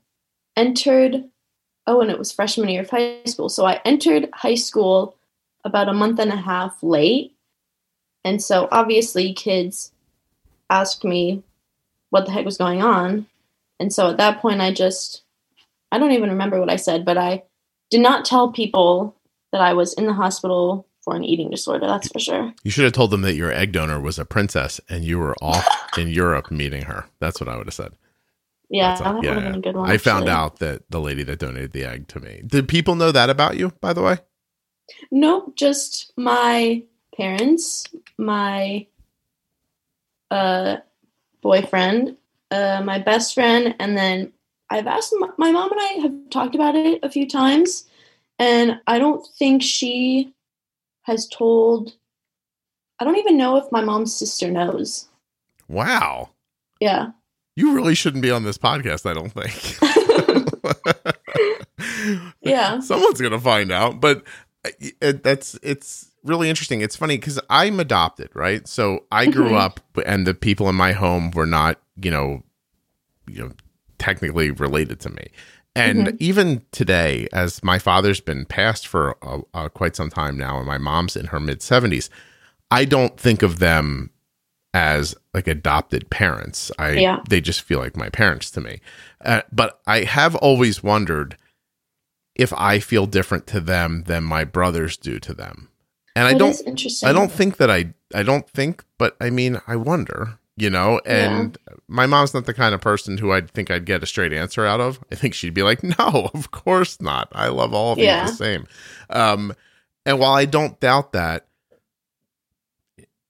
[0.56, 1.24] entered
[1.86, 3.48] oh and it was freshman year of high school.
[3.48, 5.16] So I entered high school
[5.64, 7.34] about a month and a half late.
[8.24, 9.92] And so obviously kids
[10.68, 11.42] asked me
[12.10, 13.26] what the heck was going on.
[13.78, 15.22] And so at that point I just
[15.92, 17.42] I don't even remember what I said, but I
[17.90, 19.16] did not tell people
[19.52, 22.54] that I was in the hospital for an eating disorder, that's for sure.
[22.62, 25.34] You should have told them that your egg donor was a princess and you were
[25.42, 25.66] off
[25.98, 27.06] in Europe meeting her.
[27.20, 27.92] That's what I would have said.
[28.68, 29.90] Yeah, That's that would yeah, have been a good one.
[29.90, 32.42] I found out that the lady that donated the egg to me.
[32.46, 34.18] Did people know that about you, by the way?
[35.10, 36.84] Nope, just my
[37.16, 37.84] parents,
[38.16, 38.86] my
[40.30, 40.76] uh,
[41.42, 42.16] boyfriend,
[42.52, 44.32] uh, my best friend, and then
[44.70, 47.84] I've asked my, my mom and I have talked about it a few times,
[48.38, 50.32] and I don't think she
[51.02, 51.94] has told.
[52.98, 55.08] I don't even know if my mom's sister knows.
[55.68, 56.30] Wow.
[56.80, 57.12] Yeah.
[57.56, 59.76] You really shouldn't be on this podcast, I don't think.
[62.42, 62.80] Yeah.
[62.80, 64.24] Someone's going to find out, but
[65.00, 66.80] it, that's it's really interesting.
[66.80, 68.66] It's funny cuz I'm adopted, right?
[68.66, 69.58] So I grew Mhm.
[69.60, 72.42] up and the people in my home were not, you know,
[73.28, 73.52] you know
[74.00, 75.26] technically related to me.
[75.76, 76.16] And Mhm.
[76.18, 80.66] even today as my father's been passed for uh, uh, quite some time now and
[80.66, 82.10] my mom's in her mid 70s,
[82.72, 84.10] I don't think of them
[84.74, 86.72] as like adopted parents.
[86.78, 87.20] I Yeah.
[87.28, 88.80] they just feel like my parents to me.
[89.24, 91.36] Uh, but I have always wondered
[92.34, 95.68] if I feel different to them than my brothers do to them.
[96.16, 96.56] And I don't.
[97.04, 101.00] I don't think that I I don't think, but I mean, I wonder, you know,
[101.06, 101.56] and
[101.88, 104.66] my mom's not the kind of person who I'd think I'd get a straight answer
[104.66, 105.00] out of.
[105.10, 107.28] I think she'd be like, "No, of course not.
[107.32, 108.20] I love all of Yeah.
[108.22, 108.66] you the same."
[109.08, 109.54] Um
[110.06, 111.46] and while I don't doubt that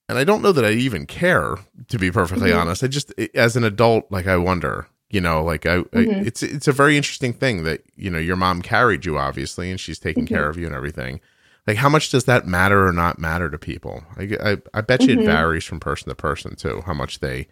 [0.09, 1.57] and I don't know that I even care
[1.89, 2.57] to be perfectly Mhm.
[2.61, 2.83] honest.
[2.83, 6.27] I just as an adult like I wonder, you know, like I, I Mhm.
[6.27, 9.79] it's it's a very interesting thing that, you know, your mom carried you obviously and
[9.79, 10.29] she's taking Mhm.
[10.29, 11.21] care of you and everything
[11.67, 14.05] like how much does that matter or not matter to people?
[14.17, 15.25] I, I, I bet you it Mhm.
[15.27, 17.47] varies from person to person too how much they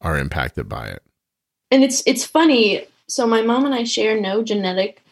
[0.00, 1.02] are impacted by it.
[1.70, 2.86] And it's it's funny.
[3.08, 5.02] So my mom and i share no genetic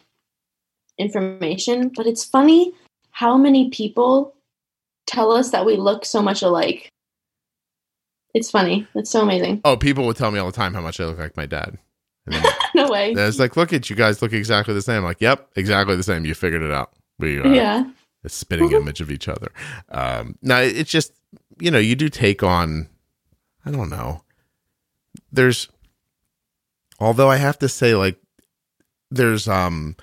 [0.99, 2.73] information but it's funny
[3.11, 4.35] how many people
[5.07, 6.89] tell us that we look so much alike.
[8.35, 8.87] It's funny.
[8.95, 9.61] It's so amazing.
[9.65, 11.79] Oh people would tell me all the time how much i look like my dad.
[12.27, 12.45] And then
[12.75, 13.13] no way.
[13.13, 14.99] It's like look at you guys look exactly the same.
[14.99, 16.25] I'm like yep exactly the same.
[16.25, 16.93] You figured it out.
[17.19, 17.91] We uh, yeah
[18.25, 19.51] a spitting image of each other
[19.91, 21.13] um now it's just
[21.59, 22.89] you know you do take on
[23.65, 24.23] i don't know
[25.33, 25.69] there's
[26.99, 28.19] although I have to say like
[29.11, 29.97] there's um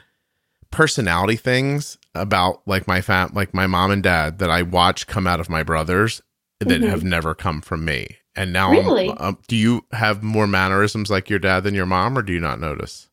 [0.71, 5.27] personality things about like my fam like my mom and dad that I watch come
[5.27, 6.21] out of my brothers
[6.59, 6.89] that Mhm.
[6.89, 8.17] have never come from me.
[8.35, 9.09] And now Really?
[9.11, 12.33] I'm, um, do you have more mannerisms like your dad than your mom or do
[12.33, 13.09] you not notice?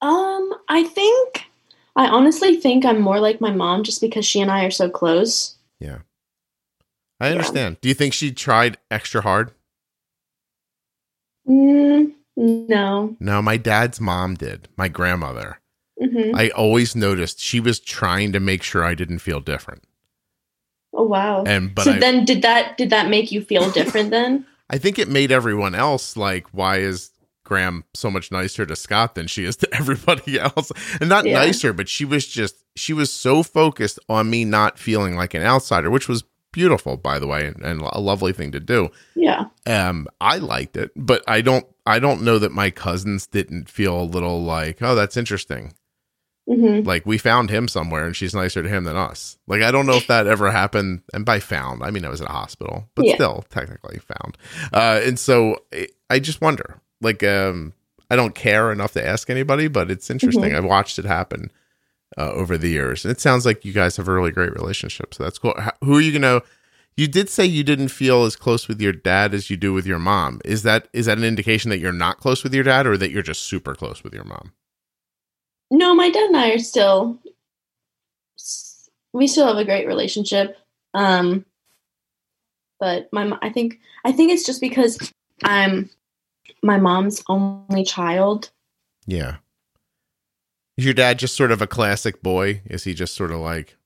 [0.00, 1.45] Um, I think
[1.96, 4.88] I honestly think I'm more like my mom just because she and I are so
[4.90, 5.56] close.
[5.80, 6.00] Yeah.
[7.18, 7.32] I Yeah.
[7.32, 7.78] understand.
[7.80, 9.52] Do you think she tried extra hard?
[11.48, 13.16] Mm, no.
[13.18, 14.68] No, my dad's mom did.
[14.76, 15.60] My grandmother.
[15.98, 19.82] hmm I always noticed she was trying to make sure I didn't feel different.
[20.92, 21.44] Oh wow.
[21.44, 24.44] And but so I, then, did that did that make you feel different then?
[24.70, 27.10] I think it made everyone else like, why is
[27.46, 30.70] Gram so much nicer to Scott than she is to everybody else?
[31.00, 31.38] And not Yeah.
[31.38, 35.42] nicer, but she was just she was so focused on me not feeling like an
[35.42, 38.90] outsider, which was beautiful, by the way, and, and a lovely thing to do.
[39.14, 39.44] Yeah.
[39.66, 43.98] Um, I liked it, but I don't I don't know that my cousins didn't feel
[44.00, 45.72] a little like, oh, that's interesting.
[46.48, 49.36] hmm Like we found him somewhere and she's nicer to him than us.
[49.46, 51.02] Like I don't know if that ever happened.
[51.14, 53.14] And by found, I mean I was at a hospital, but Yeah.
[53.14, 54.36] still technically found.
[54.72, 55.62] Uh, and so
[56.10, 56.80] I just wonder.
[57.00, 57.72] Like um,
[58.10, 60.54] I don't care enough to ask anybody, but it's interesting.
[60.54, 61.50] I've watched it happen
[62.16, 65.14] uh, over the years, and it sounds like you guys have a really great relationship.
[65.14, 65.54] So that's cool.
[65.58, 66.42] How, who are you gonna?
[66.96, 69.86] You did say you didn't feel as close with your dad as you do with
[69.86, 70.40] your mom.
[70.44, 73.10] Is that is that an indication that you're not close with your dad, or that
[73.10, 74.52] you're just super close with your mom?
[75.70, 77.18] No, my dad and I are still
[79.12, 80.56] we still have a great relationship.
[80.94, 81.44] Um
[82.78, 85.90] but my I think I think it's just because I'm
[86.62, 88.50] my mom's only child.
[89.06, 89.36] Yeah.
[90.76, 92.60] Is your dad just sort of a classic boy?
[92.66, 93.76] Is he just sort of like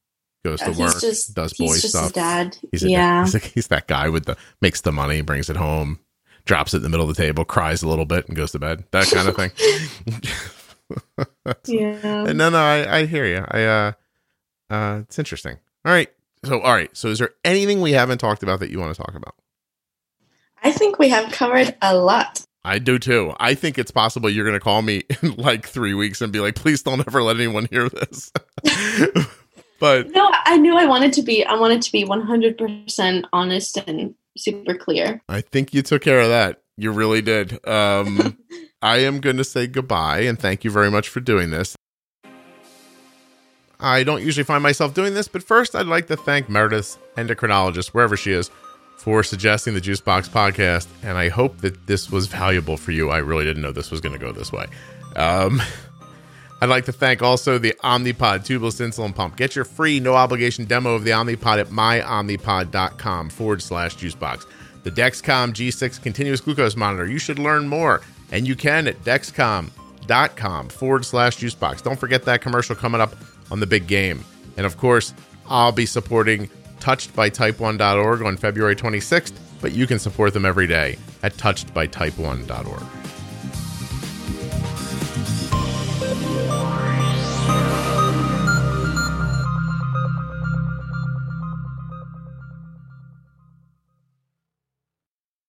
[0.44, 2.12] goes to work, just does boy he's just stuff?
[2.12, 2.56] dad.
[2.72, 3.24] He's yeah.
[3.24, 6.00] he's, he's that guy with the makes the money, brings it home,
[6.44, 8.58] drops it in the middle of the table, cries a little bit, and goes to
[8.58, 8.84] bed.
[8.90, 9.52] That kind of thing.
[11.66, 12.22] yeah.
[12.32, 13.44] no, no, I, I hear you.
[13.48, 13.92] I uh,
[14.70, 15.58] uh, it's interesting.
[15.84, 16.10] All right.
[16.44, 16.94] So, all right.
[16.96, 19.34] So, is there anything we haven't talked about that you want to talk about?
[20.62, 22.44] I think we have covered a lot.
[22.64, 23.32] I do too.
[23.40, 26.40] I think it's possible you're going to call me in like three weeks and be
[26.40, 28.32] like, please don't ever let anyone hear this.
[29.80, 34.14] but No, I knew I wanted to be I wanted to be 100% honest and
[34.36, 35.22] super clear.
[35.28, 36.62] I think you took care of that.
[36.76, 37.66] You really did.
[37.66, 38.38] Um,
[38.82, 41.76] I am going to say goodbye and thank you very much for doing this.
[43.82, 47.88] I don't usually find myself doing this, but first I'd like to thank Meredith, endocrinologist,
[47.88, 48.50] wherever she is,
[49.00, 50.86] for suggesting the Juicebox podcast.
[51.02, 53.08] And I hope that this was valuable for you.
[53.08, 54.66] I really didn't know this was going to go this way.
[55.16, 55.62] Um,
[56.60, 59.38] I'd like to thank also the Omnipod tubeless insulin pump.
[59.38, 64.44] Get your free, no obligation demo of the Omnipod at myomnipod.com forward slash juicebox.
[64.82, 67.06] The Dexcom G6 continuous glucose monitor.
[67.06, 71.82] You should learn more, and you can at dexcom.com forward slash juicebox.
[71.82, 73.14] Don't forget that commercial coming up
[73.50, 74.22] on the big game.
[74.58, 75.14] And of course,
[75.48, 76.50] I'll be supporting
[76.80, 82.99] touchedbytype1.org on February 26th, but you can support them every day at touchedbytype1.org.